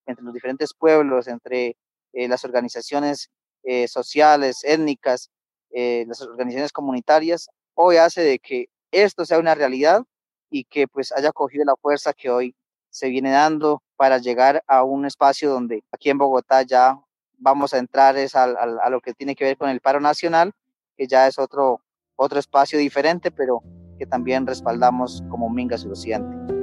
entre 0.07 0.25
los 0.25 0.33
diferentes 0.33 0.73
pueblos, 0.79 1.27
entre 1.27 1.77
eh, 2.13 2.29
las 2.29 2.45
organizaciones 2.45 3.31
eh, 3.65 3.89
sociales, 3.89 4.63
étnicas, 4.63 5.29
eh, 5.73 6.05
las 6.07 6.23
organizaciones 6.23 6.71
comunitarias, 6.71 7.49
hoy 7.75 7.97
hace 7.97 8.23
de 8.23 8.39
que 8.39 8.67
esto 8.93 9.27
sea 9.27 9.41
una 9.41 9.57
realidad 9.57 10.05
y 10.51 10.65
que 10.65 10.87
pues 10.87 11.11
haya 11.11 11.33
cogido 11.33 11.65
la 11.65 11.75
fuerza 11.75 12.13
que 12.13 12.31
hoy 12.31 12.55
se 12.91 13.09
viene 13.09 13.33
dando 13.33 13.83
para 13.97 14.19
llegar 14.19 14.63
a 14.69 14.85
un 14.85 15.05
espacio 15.05 15.51
donde 15.51 15.83
aquí 15.91 16.11
en 16.11 16.19
Bogotá 16.19 16.63
ya 16.63 16.97
vamos 17.39 17.75
a 17.75 17.79
entrar 17.79 18.17
es 18.17 18.35
a, 18.35 18.45
a, 18.45 18.91
lo 18.91 19.01
que 19.01 19.15
tiene 19.15 19.35
que 19.35 19.45
ver 19.45 19.57
con 19.57 19.69
el 19.69 19.81
paro 19.81 20.01
nacional, 20.01 20.53
que 20.97 21.07
ya 21.07 21.27
es 21.27 21.39
otro, 21.39 21.81
otro 22.17 22.39
espacio 22.39 22.79
diferente, 22.79 23.31
pero 23.31 23.63
que 23.99 24.07
también 24.07 24.47
respaldamos 24.47 25.23
como 25.29 25.49
Minga 25.51 25.79
Suroccidente. 25.79 26.56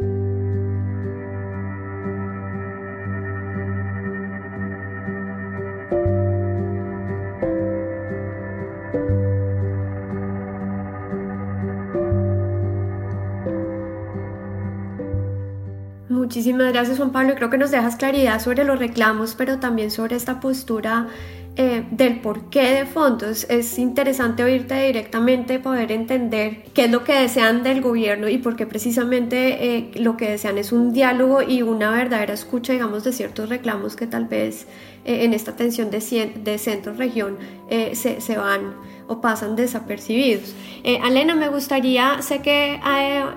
Muchísimas 16.33 16.73
gracias 16.73 16.97
Juan 16.97 17.11
Pablo. 17.11 17.35
Creo 17.35 17.51
que 17.51 17.59
nos 17.59 17.69
dejas 17.69 17.95
claridad 17.95 18.41
sobre 18.41 18.63
los 18.63 18.79
reclamos, 18.79 19.35
pero 19.35 19.59
también 19.59 19.91
sobre 19.91 20.15
esta 20.15 20.39
postura 20.39 21.09
eh, 21.55 21.85
del 21.91 22.19
porqué 22.19 22.61
de 22.73 22.85
fondos. 22.85 23.45
Es 23.49 23.77
interesante 23.77 24.43
oírte 24.43 24.87
directamente, 24.87 25.59
poder 25.59 25.91
entender 25.91 26.63
qué 26.73 26.85
es 26.85 26.91
lo 26.91 27.03
que 27.03 27.13
desean 27.13 27.61
del 27.63 27.81
gobierno 27.81 28.27
y 28.27 28.39
por 28.39 28.55
qué 28.55 28.65
precisamente 28.65 29.77
eh, 29.77 29.91
lo 29.95 30.17
que 30.17 30.31
desean 30.31 30.57
es 30.57 30.71
un 30.71 30.93
diálogo 30.93 31.41
y 31.41 31.61
una 31.61 31.91
verdadera 31.91 32.33
escucha, 32.33 32.73
digamos, 32.73 33.03
de 33.03 33.13
ciertos 33.13 33.49
reclamos 33.49 33.95
que 33.95 34.07
tal 34.07 34.25
vez 34.25 34.65
eh, 35.05 35.25
en 35.25 35.33
esta 35.33 35.55
tensión 35.55 35.91
de, 35.91 35.99
de 36.43 36.57
centro-región 36.57 37.37
se, 37.69 38.21
se 38.21 38.37
van 38.37 38.73
o 39.07 39.21
pasan 39.21 39.55
desapercibidos. 39.55 40.53
Eh, 40.83 40.99
Alena, 41.01 41.35
me 41.35 41.49
gustaría, 41.49 42.21
sé 42.21 42.41
que 42.41 42.79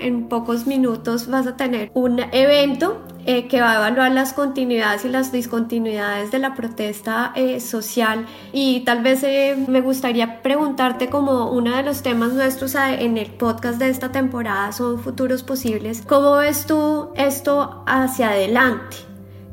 en 0.01 0.29
pocos 0.29 0.67
minutos 0.67 1.29
vas 1.29 1.47
a 1.47 1.57
tener 1.57 1.91
un 1.95 2.21
evento 2.33 3.03
eh, 3.27 3.49
que 3.49 3.61
va 3.61 3.73
a 3.73 3.77
evaluar 3.77 4.13
las 4.13 4.33
continuidades 4.33 5.05
y 5.05 5.09
las 5.09 5.33
discontinuidades 5.33 6.31
de 6.31 6.39
la 6.39 6.55
protesta 6.55 7.33
eh, 7.35 7.61
social 7.61 8.27
y 8.53 8.81
tal 8.81 9.03
vez 9.03 9.23
eh, 9.23 9.57
me 9.69 9.81
gustaría 9.81 10.43
preguntarte 10.43 11.09
como 11.09 11.51
uno 11.51 11.77
de 11.77 11.83
los 11.83 12.03
temas 12.03 12.33
nuestros 12.33 12.75
en 12.75 13.19
el 13.19 13.31
podcast 13.31 13.79
de 13.79 13.89
esta 13.89 14.13
temporada 14.13 14.73
son 14.73 14.99
futuros 14.99 15.43
posibles, 15.43 16.03
¿cómo 16.07 16.37
ves 16.37 16.67
tú 16.67 17.11
esto 17.17 17.83
hacia 17.87 18.31
adelante? 18.31 19.06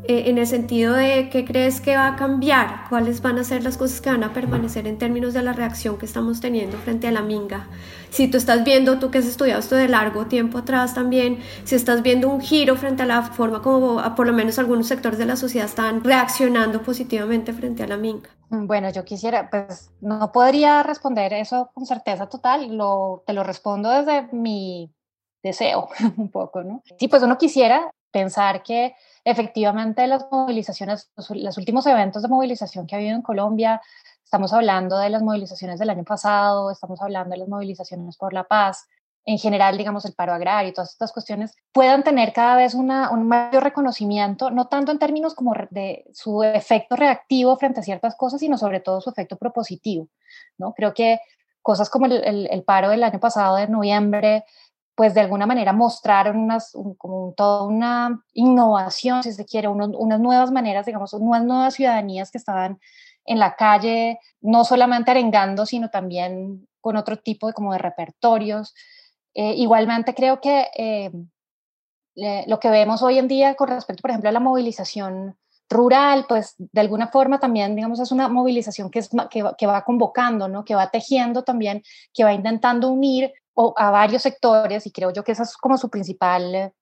Eh, 0.06 0.30
en 0.30 0.38
el 0.38 0.48
sentido 0.48 0.96
de 0.96 1.30
qué 1.30 1.46
crees 1.46 1.80
que 1.80 1.96
va 1.96 2.08
a 2.08 2.16
cambiar, 2.18 2.89
cuáles 2.89 3.22
van 3.22 3.39
a 3.39 3.46
ser 3.46 3.63
las 3.63 3.78
cosas 3.78 4.02
que 4.02 4.10
van 4.10 4.24
a 4.26 4.34
permanecer 4.34 4.86
en 4.86 4.98
términos 4.98 5.34
de 5.34 5.42
la 5.42 5.54
reacción 5.54 5.98
que 5.98 6.06
estamos 6.06 6.42
teniendo 6.42 6.78
frente 6.78 7.08
a 7.08 7.12
la 7.12 7.22
minga. 7.22 7.68
Si 8.10 8.28
tú 8.28 8.38
estás 8.38 8.66
viendo, 8.66 9.00
tú 9.00 9.12
que 9.12 9.20
has 9.20 9.26
estudiado 9.26 9.62
esto 9.62 9.78
de 9.78 9.88
largo 9.88 10.26
tiempo 10.26 10.58
atrás 10.58 10.94
también, 10.94 11.39
si 11.63 11.76
estás 11.76 12.02
viendo 12.02 12.28
un 12.30 12.42
giro 12.42 12.76
frente 12.76 13.04
a 13.04 13.06
la 13.06 13.22
forma 13.22 13.62
como 13.62 14.02
por 14.16 14.28
lo 14.28 14.34
menos 14.34 14.60
algunos 14.60 14.88
sectores 14.88 15.18
de 15.18 15.26
la 15.26 15.38
sociedad 15.38 15.68
están 15.68 16.04
reaccionando 16.04 16.82
positivamente 16.82 17.54
frente 17.54 17.84
a 17.84 17.88
la 17.88 17.96
minga. 17.96 18.30
Bueno, 18.50 18.89
yo 18.89 19.06
quisiera, 19.06 19.50
pues 19.50 19.89
no 20.02 20.34
podría 20.34 20.84
responder 20.84 21.32
eso 21.32 21.72
con 21.74 21.86
certeza 21.86 22.28
total, 22.28 22.76
lo, 22.76 23.24
te 23.26 23.32
lo 23.32 23.44
respondo 23.46 23.89
desde 23.89 24.28
mi 24.34 24.92
deseo 25.42 25.88
un 26.18 26.30
poco, 26.30 26.62
¿no? 26.62 26.84
Sí, 27.00 27.08
pues 27.08 27.24
uno 27.24 27.38
quisiera 27.38 27.89
pensar 28.13 28.63
que 28.63 28.95
efectivamente 29.26 30.08
las 30.08 30.28
movilizaciones, 30.32 31.12
los, 31.17 31.58
últimos 31.58 31.86
eventos 31.88 32.21
de 32.21 32.28
movilización 32.30 32.88
que 32.88 32.95
ha 32.95 32.99
habido 32.99 33.15
en 33.15 33.21
Colombia, 33.23 33.82
estamos 34.23 34.54
hablando 34.54 34.97
de 34.97 35.10
las 35.10 35.21
movilizaciones 35.21 35.80
del 35.80 35.89
año 35.89 36.06
pasado, 36.06 36.71
estamos 36.71 37.02
hablando 37.02 37.32
de 37.32 37.39
las 37.39 37.49
movilizaciones 37.49 38.15
por 38.15 38.32
la 38.32 38.43
paz, 38.45 38.88
en 39.26 39.38
general, 39.38 39.78
digamos, 39.78 40.06
el 40.06 40.13
paro 40.13 40.34
agrario 40.34 40.69
y 40.69 40.73
todas 40.73 40.91
estas 40.91 41.12
cuestiones, 41.13 41.56
puedan 41.71 42.04
tener 42.04 42.34
cada 42.34 42.58
vez 42.58 42.73
una, 42.73 43.10
un 43.10 43.28
mayor 43.28 43.63
reconocimiento, 43.63 44.52
no 44.52 44.67
tanto 44.67 44.91
en 44.91 44.99
términos 44.99 45.34
como 45.34 45.54
de 45.71 46.06
su 46.13 46.43
efecto 46.43 46.95
reactivo 46.95 47.56
frente 47.58 47.80
a 47.80 47.84
ciertas 47.84 48.15
cosas, 48.15 48.41
sino 48.41 48.58
sobre 48.58 48.82
todo 48.82 49.02
su 49.02 49.10
efecto 49.10 49.38
propositivo, 49.38 50.10
¿no? 50.58 50.73
Creo 50.73 50.93
que 50.93 51.19
cosas 51.62 51.89
como 51.89 52.06
el, 52.06 52.21
el, 52.26 52.47
el 52.52 52.63
paro 52.63 52.89
del 52.89 53.04
año 53.04 53.19
pasado 53.21 53.56
de 53.56 53.67
noviembre, 53.69 54.43
pues 54.95 55.13
de 55.13 55.21
alguna 55.21 55.45
manera 55.45 55.73
mostraron 55.73 56.38
unas, 56.38 56.71
como 56.97 57.34
toda 57.36 57.63
una 57.65 58.23
innovación, 58.34 59.23
si 59.23 59.34
se 59.34 59.45
quiere, 59.45 59.67
unas 59.67 60.19
nuevas 60.19 60.51
maneras, 60.51 60.86
digamos, 60.86 61.13
unas 61.13 61.43
nuevas 61.43 61.73
ciudadanías 61.73 62.32
que 62.32 62.38
estaban 62.38 62.79
en 63.25 63.39
la 63.39 63.56
calle, 63.56 64.19
no 64.41 64.63
solamente 64.65 65.12
arengando, 65.12 65.65
sino 65.65 65.89
también 65.89 66.67
con 66.82 66.97
otro 66.97 67.17
tipo 67.17 67.47
de, 67.47 67.53
como 67.53 67.71
de 67.73 67.79
repertorios. 67.79 68.75
Eh, 69.34 69.53
igualmente 69.56 70.13
creo 70.13 70.39
que 70.39 70.67
eh, 70.77 71.12
lo 72.47 72.60
que 72.60 72.69
vemos 72.69 73.01
hoy 73.01 73.17
en 73.17 73.27
día 73.27 73.56
con 73.56 73.69
respecto, 73.69 74.01
por 74.01 74.12
ejemplo, 74.12 74.29
a 74.29 74.34
la 74.34 74.39
movilización 74.39 75.38
rural, 75.69 76.25
pues 76.29 76.56
de 76.58 76.82
alguna 76.82 77.08
forma 77.08 77.39
también, 77.39 77.75
digamos, 77.75 77.99
es 77.99 78.12
una 78.12 78.27
movilización 78.27 78.91
que, 78.91 78.99
es, 78.99 79.10
que, 79.32 79.43
que 79.58 79.65
va 79.65 79.84
convocando, 79.84 80.47
¿no? 80.47 80.63
que 80.63 80.75
va 80.75 80.91
tejiendo 80.91 81.43
también, 81.43 81.82
que 82.13 82.23
va 82.23 82.34
intentando 82.34 82.89
unir 82.89 83.34
o 83.54 83.74
a 83.78 83.92
varios 83.92 84.22
sectores, 84.22 84.86
y 84.86 84.92
creo 84.92 85.12
yo 85.12 85.24
que 85.24 85.34
esa 85.34 85.44
es 85.44 85.56
como 85.58 85.78
su 85.78 85.89
principal 85.89 86.74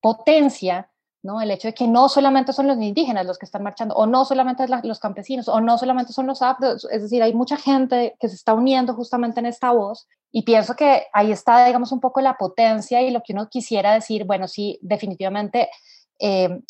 potencia, 0.00 0.90
¿no? 1.22 1.40
El 1.40 1.50
hecho 1.50 1.68
de 1.68 1.74
que 1.74 1.88
no 1.88 2.08
solamente 2.08 2.52
son 2.52 2.66
los 2.66 2.76
indígenas 2.78 3.24
los 3.26 3.38
que 3.38 3.46
están 3.46 3.62
marchando, 3.62 3.94
o 3.94 4.06
no 4.06 4.24
solamente 4.24 4.66
los 4.82 5.00
campesinos, 5.00 5.48
o 5.48 5.60
no 5.60 5.78
solamente 5.78 6.12
son 6.12 6.26
los 6.26 6.42
afros, 6.42 6.86
es 6.90 7.02
decir, 7.02 7.22
hay 7.22 7.32
mucha 7.32 7.56
gente 7.56 8.14
que 8.20 8.28
se 8.28 8.34
está 8.34 8.52
uniendo 8.54 8.94
justamente 8.94 9.40
en 9.40 9.46
esta 9.46 9.72
voz, 9.72 10.06
y 10.30 10.42
pienso 10.42 10.74
que 10.74 11.04
ahí 11.12 11.30
está, 11.30 11.64
digamos, 11.64 11.92
un 11.92 12.00
poco 12.00 12.20
la 12.20 12.34
potencia 12.34 13.00
y 13.00 13.10
lo 13.10 13.22
que 13.22 13.32
uno 13.32 13.48
quisiera 13.48 13.94
decir, 13.94 14.24
bueno, 14.24 14.48
sí, 14.48 14.78
definitivamente 14.82 15.70
eh, 16.20 16.60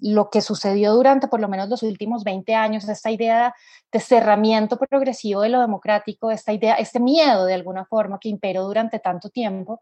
lo 0.00 0.30
que 0.30 0.40
sucedió 0.40 0.94
durante 0.94 1.28
por 1.28 1.40
lo 1.40 1.48
menos 1.48 1.68
los 1.68 1.82
últimos 1.82 2.24
20 2.24 2.54
años, 2.54 2.88
esta 2.88 3.10
idea 3.10 3.54
de 3.92 4.00
cerramiento 4.00 4.78
progresivo 4.78 5.42
de 5.42 5.50
lo 5.50 5.60
democrático, 5.60 6.30
esta 6.30 6.52
idea, 6.52 6.74
este 6.74 7.00
miedo 7.00 7.44
de 7.44 7.54
alguna 7.54 7.84
forma 7.84 8.18
que 8.18 8.28
imperó 8.28 8.64
durante 8.64 8.98
tanto 8.98 9.30
tiempo, 9.30 9.80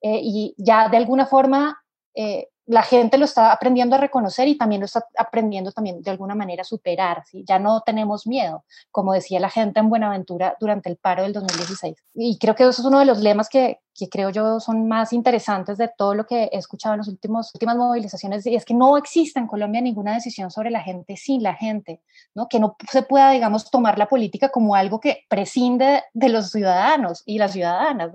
eh, 0.00 0.20
y 0.22 0.54
ya 0.58 0.88
de 0.88 0.96
alguna 0.98 1.26
forma 1.26 1.82
eh, 2.14 2.48
la 2.66 2.82
gente 2.82 3.18
lo 3.18 3.26
está 3.26 3.52
aprendiendo 3.52 3.96
a 3.96 3.98
reconocer 3.98 4.48
y 4.48 4.56
también 4.56 4.80
lo 4.80 4.86
está 4.86 5.06
aprendiendo 5.18 5.70
también 5.72 6.00
de 6.00 6.10
alguna 6.10 6.34
manera 6.34 6.62
a 6.62 6.64
superar, 6.64 7.22
¿sí? 7.26 7.44
Ya 7.46 7.58
no 7.58 7.82
tenemos 7.82 8.26
miedo, 8.26 8.64
como 8.90 9.12
decía 9.12 9.38
la 9.38 9.50
gente 9.50 9.80
en 9.80 9.90
Buenaventura 9.90 10.56
durante 10.58 10.88
el 10.88 10.96
paro 10.96 11.24
del 11.24 11.32
2016. 11.34 11.94
Y 12.14 12.38
creo 12.38 12.54
que 12.54 12.62
eso 12.62 12.80
es 12.80 12.86
uno 12.86 13.00
de 13.00 13.04
los 13.04 13.20
lemas 13.20 13.48
que, 13.48 13.80
creo 14.10 14.30
yo 14.30 14.58
son 14.60 14.88
más 14.88 15.12
interesantes 15.12 15.78
de 15.78 15.88
todo 15.88 16.14
lo 16.14 16.26
que 16.26 16.44
he 16.44 16.58
escuchado 16.58 16.94
en 16.94 16.98
las 16.98 17.08
últimas 17.08 17.52
movilizaciones, 17.76 18.46
y 18.46 18.56
es 18.56 18.64
que 18.64 18.74
no 18.74 18.96
existe 18.96 19.38
en 19.38 19.46
Colombia 19.46 19.80
ninguna 19.80 20.14
decisión 20.14 20.50
sobre 20.50 20.70
la 20.70 20.80
gente 20.80 21.16
sin 21.16 21.42
la 21.42 21.54
gente, 21.54 22.00
¿no? 22.34 22.48
Que 22.48 22.58
no 22.58 22.76
se 22.90 23.02
pueda, 23.02 23.30
digamos, 23.30 23.70
tomar 23.70 23.98
la 23.98 24.08
política 24.08 24.48
como 24.48 24.74
algo 24.74 25.00
que 25.00 25.24
prescinde 25.28 26.02
de 26.12 26.28
los 26.28 26.50
ciudadanos 26.50 27.22
y 27.26 27.38
las 27.38 27.52
ciudadanas. 27.52 28.10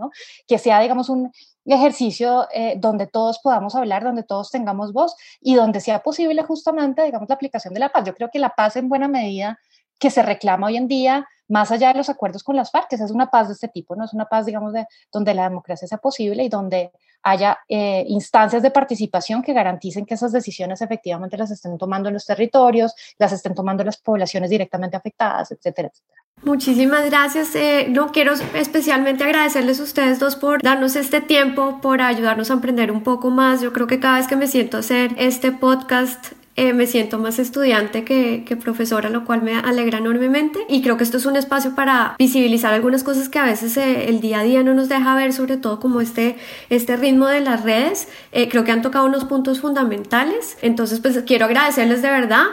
Que 0.48 0.58
sea, 0.58 0.80
digamos, 0.80 1.10
un 1.10 1.32
ejercicio 1.72 2.48
eh, 2.54 2.76
donde 2.78 3.08
todos 3.08 3.40
podamos 3.40 3.76
hablar, 3.76 4.04
donde 4.04 4.24
todos 4.24 4.52
tengamos 4.52 4.94
voz 4.94 5.16
y 5.42 5.56
donde 5.56 5.82
sea 5.82 6.00
posible 6.00 6.44
justamente, 6.44 7.04
digamos, 7.04 7.30
la 7.30 7.36
aplicación 7.36 7.74
de 7.74 7.80
la 7.80 7.90
paz. 7.90 8.06
Yo 8.06 8.16
creo 8.16 8.30
que 8.32 8.40
la 8.40 8.50
paz 8.50 8.76
en 8.76 8.90
buena 8.90 9.08
medida 9.08 9.60
que 10.00 10.10
se 10.10 10.24
reclama 10.24 10.68
hoy 10.68 10.78
en 10.78 10.88
día, 10.88 11.28
más 11.50 11.72
allá 11.72 11.90
de 11.90 11.98
los 11.98 12.10
acuerdos 12.10 12.44
con 12.44 12.56
las 12.56 12.72
FARC, 12.72 12.94
es 12.94 13.12
una 13.12 13.30
paz 13.30 13.48
de 13.48 13.54
este 13.56 13.68
tipo, 13.68 13.96
no 13.96 14.06
es 14.06 14.14
una 14.14 14.26
paz, 14.26 14.46
digamos, 14.46 14.72
de 14.72 14.88
donde 15.12 15.34
la 15.34 15.44
democracia 15.44 15.88
sea 15.88 15.98
posible 15.98 16.44
y 16.44 16.50
donde 16.50 16.92
haya 17.24 17.60
eh, 17.68 18.06
instancias 18.08 18.64
de 18.64 18.72
participación 18.72 19.42
que 19.42 19.52
garanticen 19.54 20.06
que 20.06 20.14
esas 20.14 20.32
decisiones 20.32 20.82
efectivamente 20.82 21.38
las 21.38 21.52
estén 21.52 21.78
tomando 21.78 22.08
en 22.08 22.14
los 22.14 22.26
territorios, 22.26 22.94
las 23.18 23.34
estén 23.34 23.54
tomando 23.54 23.84
las 23.84 23.98
poblaciones 23.98 24.50
directamente 24.50 24.96
afectadas, 24.96 25.52
etcétera, 25.52 25.90
etcétera. 25.90 26.20
Muchísimas 26.44 27.06
gracias. 27.06 27.54
Eh, 27.56 27.88
no 27.90 28.14
quiero 28.14 28.34
especialmente 28.54 29.26
agradecerles 29.26 29.82
a 29.82 29.84
ustedes 29.84 30.20
dos 30.20 30.38
por 30.38 30.62
darnos 30.62 30.96
este 30.96 31.20
tiempo, 31.20 31.82
por 31.82 32.02
ayudarnos 32.02 32.50
a 32.50 32.54
aprender 32.54 32.92
un 32.92 33.04
poco 33.04 33.30
más. 33.30 33.60
Yo 33.60 33.74
creo 33.74 33.88
que 33.88 34.00
cada 34.00 34.18
vez 34.18 34.28
que 34.28 34.38
me 34.38 34.48
siento 34.48 34.78
a 34.78 34.80
hacer 34.80 35.14
este 35.18 35.52
podcast 35.52 36.39
eh, 36.60 36.74
me 36.74 36.88
siento 36.88 37.20
más 37.20 37.40
estudiante 37.40 38.04
que, 38.04 38.58
profesora, 38.62 39.10
lo 39.10 39.24
cual 39.24 39.42
me 39.42 39.56
alegra 39.56 40.00
enormemente. 40.00 40.60
Y 40.68 40.82
creo 40.82 40.98
que 40.98 41.06
esto 41.06 41.16
es 41.16 41.26
un 41.26 41.38
espacio 41.38 41.74
para 41.74 42.18
visibilizar 42.20 42.74
algunas 42.74 43.06
cosas 43.06 43.30
que 43.30 43.40
a 43.40 43.46
veces 43.46 43.78
eh, 43.78 44.10
el 44.10 44.20
día 44.20 44.42
a 44.42 44.44
día 44.44 44.62
no 44.62 44.74
nos 44.74 44.90
deja 44.90 45.16
ver, 45.16 45.32
sobre 45.32 45.56
todo 45.56 45.80
como 45.80 46.02
este, 46.02 46.36
este 46.70 46.98
ritmo 46.98 47.28
de 47.28 47.40
las 47.40 47.64
redes. 47.64 48.10
Eh, 48.34 48.50
creo 48.50 48.66
que 48.66 48.74
han 48.74 48.82
tocado 48.82 49.06
unos 49.06 49.24
puntos 49.24 49.62
fundamentales. 49.62 50.58
Entonces, 50.62 51.00
pues 51.00 51.24
quiero 51.26 51.46
agradecerles 51.46 52.02
de 52.02 52.10
verdad 52.10 52.44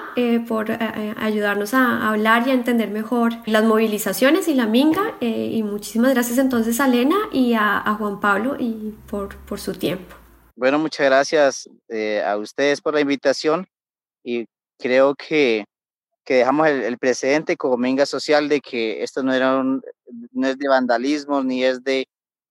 por 0.47 0.71
ayudarnos 1.17 1.75
a, 1.75 2.09
hablar 2.09 2.47
y 2.47 2.51
a 2.53 2.55
entender 2.55 2.91
mejor 2.91 3.33
las 3.45 3.65
movilizaciones 3.65 4.47
y 4.47 4.55
la 4.55 4.69
minga. 4.69 5.17
y 5.21 5.61
muchísimas 5.65 6.15
gracias 6.15 6.39
entonces 6.39 6.79
a 6.79 6.87
Elena 6.87 7.17
y 7.33 7.55
a, 7.55 7.79
a 7.79 7.95
Juan 7.95 8.21
Pablo 8.21 8.55
y 8.57 8.95
por, 9.11 9.37
por 9.37 9.59
su 9.59 9.73
tiempo. 9.73 10.15
Bueno, 10.55 10.79
muchas 10.79 11.07
gracias 11.07 11.69
a 12.25 12.37
ustedes 12.37 12.81
por 12.81 12.95
la 12.95 13.01
invitación 13.01 13.67
y 14.27 14.49
creo 14.77 15.15
que, 15.15 15.65
que 16.25 16.35
dejamos 16.35 16.67
el, 16.67 16.83
el, 16.83 16.99
precedente 16.99 17.57
como 17.57 17.77
minga 17.77 18.05
social 18.07 18.49
de 18.49 18.61
que 18.61 19.05
esto 19.05 19.23
no, 19.23 19.33
era 19.33 19.57
un, 19.57 19.83
no 20.33 20.49
es 20.49 20.59
de 20.59 20.67
vandalismo 20.69 21.45
ni 21.45 21.63
es 21.63 21.85
de, 21.85 22.09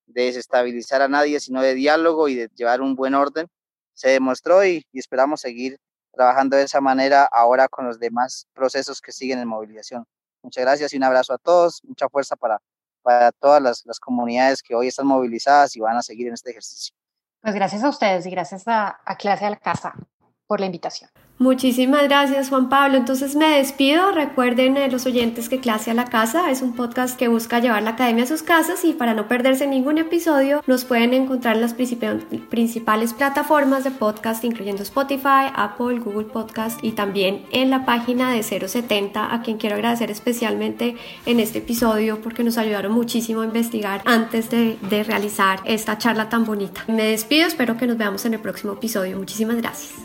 de, 0.08 0.24
desestabilizar 0.24 1.02
a 1.02 1.10
nadie, 1.10 1.42
sino 1.42 1.62
de 1.62 1.74
diálogo 1.74 2.30
y 2.30 2.36
de 2.36 2.50
llevar 2.56 2.80
un 2.80 2.96
buen 2.96 3.14
orden. 3.14 3.48
Se 3.94 4.08
demostró 4.08 4.64
y, 4.66 4.86
y 4.94 5.00
esperamos 5.00 5.42
seguir 5.42 5.78
trabajando 6.14 6.56
de 6.56 6.64
esa 6.64 6.80
manera 6.80 7.26
ahora 7.26 7.68
con 7.68 7.86
los 7.86 8.00
demás 8.00 8.48
procesos 8.54 9.02
que 9.02 9.12
siguen 9.12 9.40
en 9.40 9.50
movilización. 9.50 10.06
Muchas 10.44 10.64
gracias 10.64 10.94
y 10.94 10.98
un 10.98 11.04
abrazo 11.04 11.34
a 11.34 11.38
todos, 11.38 11.82
mucha 11.84 12.08
fuerza 12.08 12.38
para, 12.38 12.62
para 13.02 13.34
todas 13.34 13.62
las, 13.62 13.86
las 13.86 14.00
comunidades 14.00 14.64
que 14.64 14.76
hoy 14.76 14.88
están 14.88 15.08
movilizadas 15.08 15.76
y 15.76 15.82
van 15.82 15.98
a 15.98 16.02
seguir 16.02 16.28
en 16.28 16.36
este 16.36 16.52
ejercicio. 16.52 16.96
Pues 17.42 17.54
gracias 17.54 17.84
a 17.84 17.90
ustedes 17.90 18.26
y 18.26 18.30
gracias 18.30 18.66
a, 18.66 19.02
a 19.04 19.18
Clase 19.18 19.46
a 19.46 19.50
la 19.50 19.58
Casa 19.58 19.94
por 20.48 20.62
la 20.62 20.68
invitación. 20.68 21.10
Muchísimas 21.38 22.04
gracias 22.04 22.48
Juan 22.48 22.70
Pablo. 22.70 22.98
Entonces 22.98 23.36
me 23.36 23.58
despido. 23.58 24.12
Recuerden 24.12 24.78
eh, 24.78 24.90
los 24.90 25.06
oyentes 25.06 25.50
que 25.50 25.60
Clase 25.60 25.92
a 25.92 25.94
la 25.94 26.06
Casa 26.06 26.50
es 26.50 26.62
un 26.62 26.74
podcast 26.74 27.20
que 27.20 27.28
busca 27.28 27.60
llevar 27.60 27.84
la 27.84 27.92
academia 27.92 28.24
a 28.24 28.28
sus 28.28 28.42
casas 28.42 28.86
y 28.86 28.94
para 28.94 29.14
no 29.14 29.28
perderse 29.28 29.68
ningún 29.68 29.98
episodio 29.98 30.64
nos 30.66 30.86
pueden 30.86 31.14
encontrar 31.14 31.56
en 31.56 31.62
las 31.62 31.74
principales 31.74 33.14
plataformas 33.14 33.84
de 33.84 33.92
podcast 33.92 34.46
incluyendo 34.46 34.84
Spotify, 34.84 35.52
Apple, 35.54 36.00
Google 36.00 36.28
Podcast 36.28 36.82
y 36.82 36.94
también 36.94 37.46
en 37.52 37.70
la 37.70 37.86
página 37.86 38.32
de 38.32 38.42
070 38.42 39.34
a 39.34 39.42
quien 39.42 39.58
quiero 39.58 39.76
agradecer 39.76 40.12
especialmente 40.12 40.96
en 41.26 41.42
este 41.42 41.60
episodio 41.60 42.22
porque 42.22 42.46
nos 42.46 42.58
ayudaron 42.58 42.94
muchísimo 42.94 43.42
a 43.42 43.46
investigar 43.46 44.02
antes 44.06 44.50
de, 44.50 44.78
de 44.90 45.04
realizar 45.04 45.60
esta 45.66 45.98
charla 45.98 46.30
tan 46.30 46.46
bonita. 46.46 46.86
Me 46.88 47.04
despido, 47.04 47.46
espero 47.46 47.76
que 47.76 47.88
nos 47.88 47.98
veamos 47.98 48.26
en 48.26 48.36
el 48.36 48.40
próximo 48.40 48.74
episodio. 48.74 49.18
Muchísimas 49.18 49.58
gracias. 49.58 49.96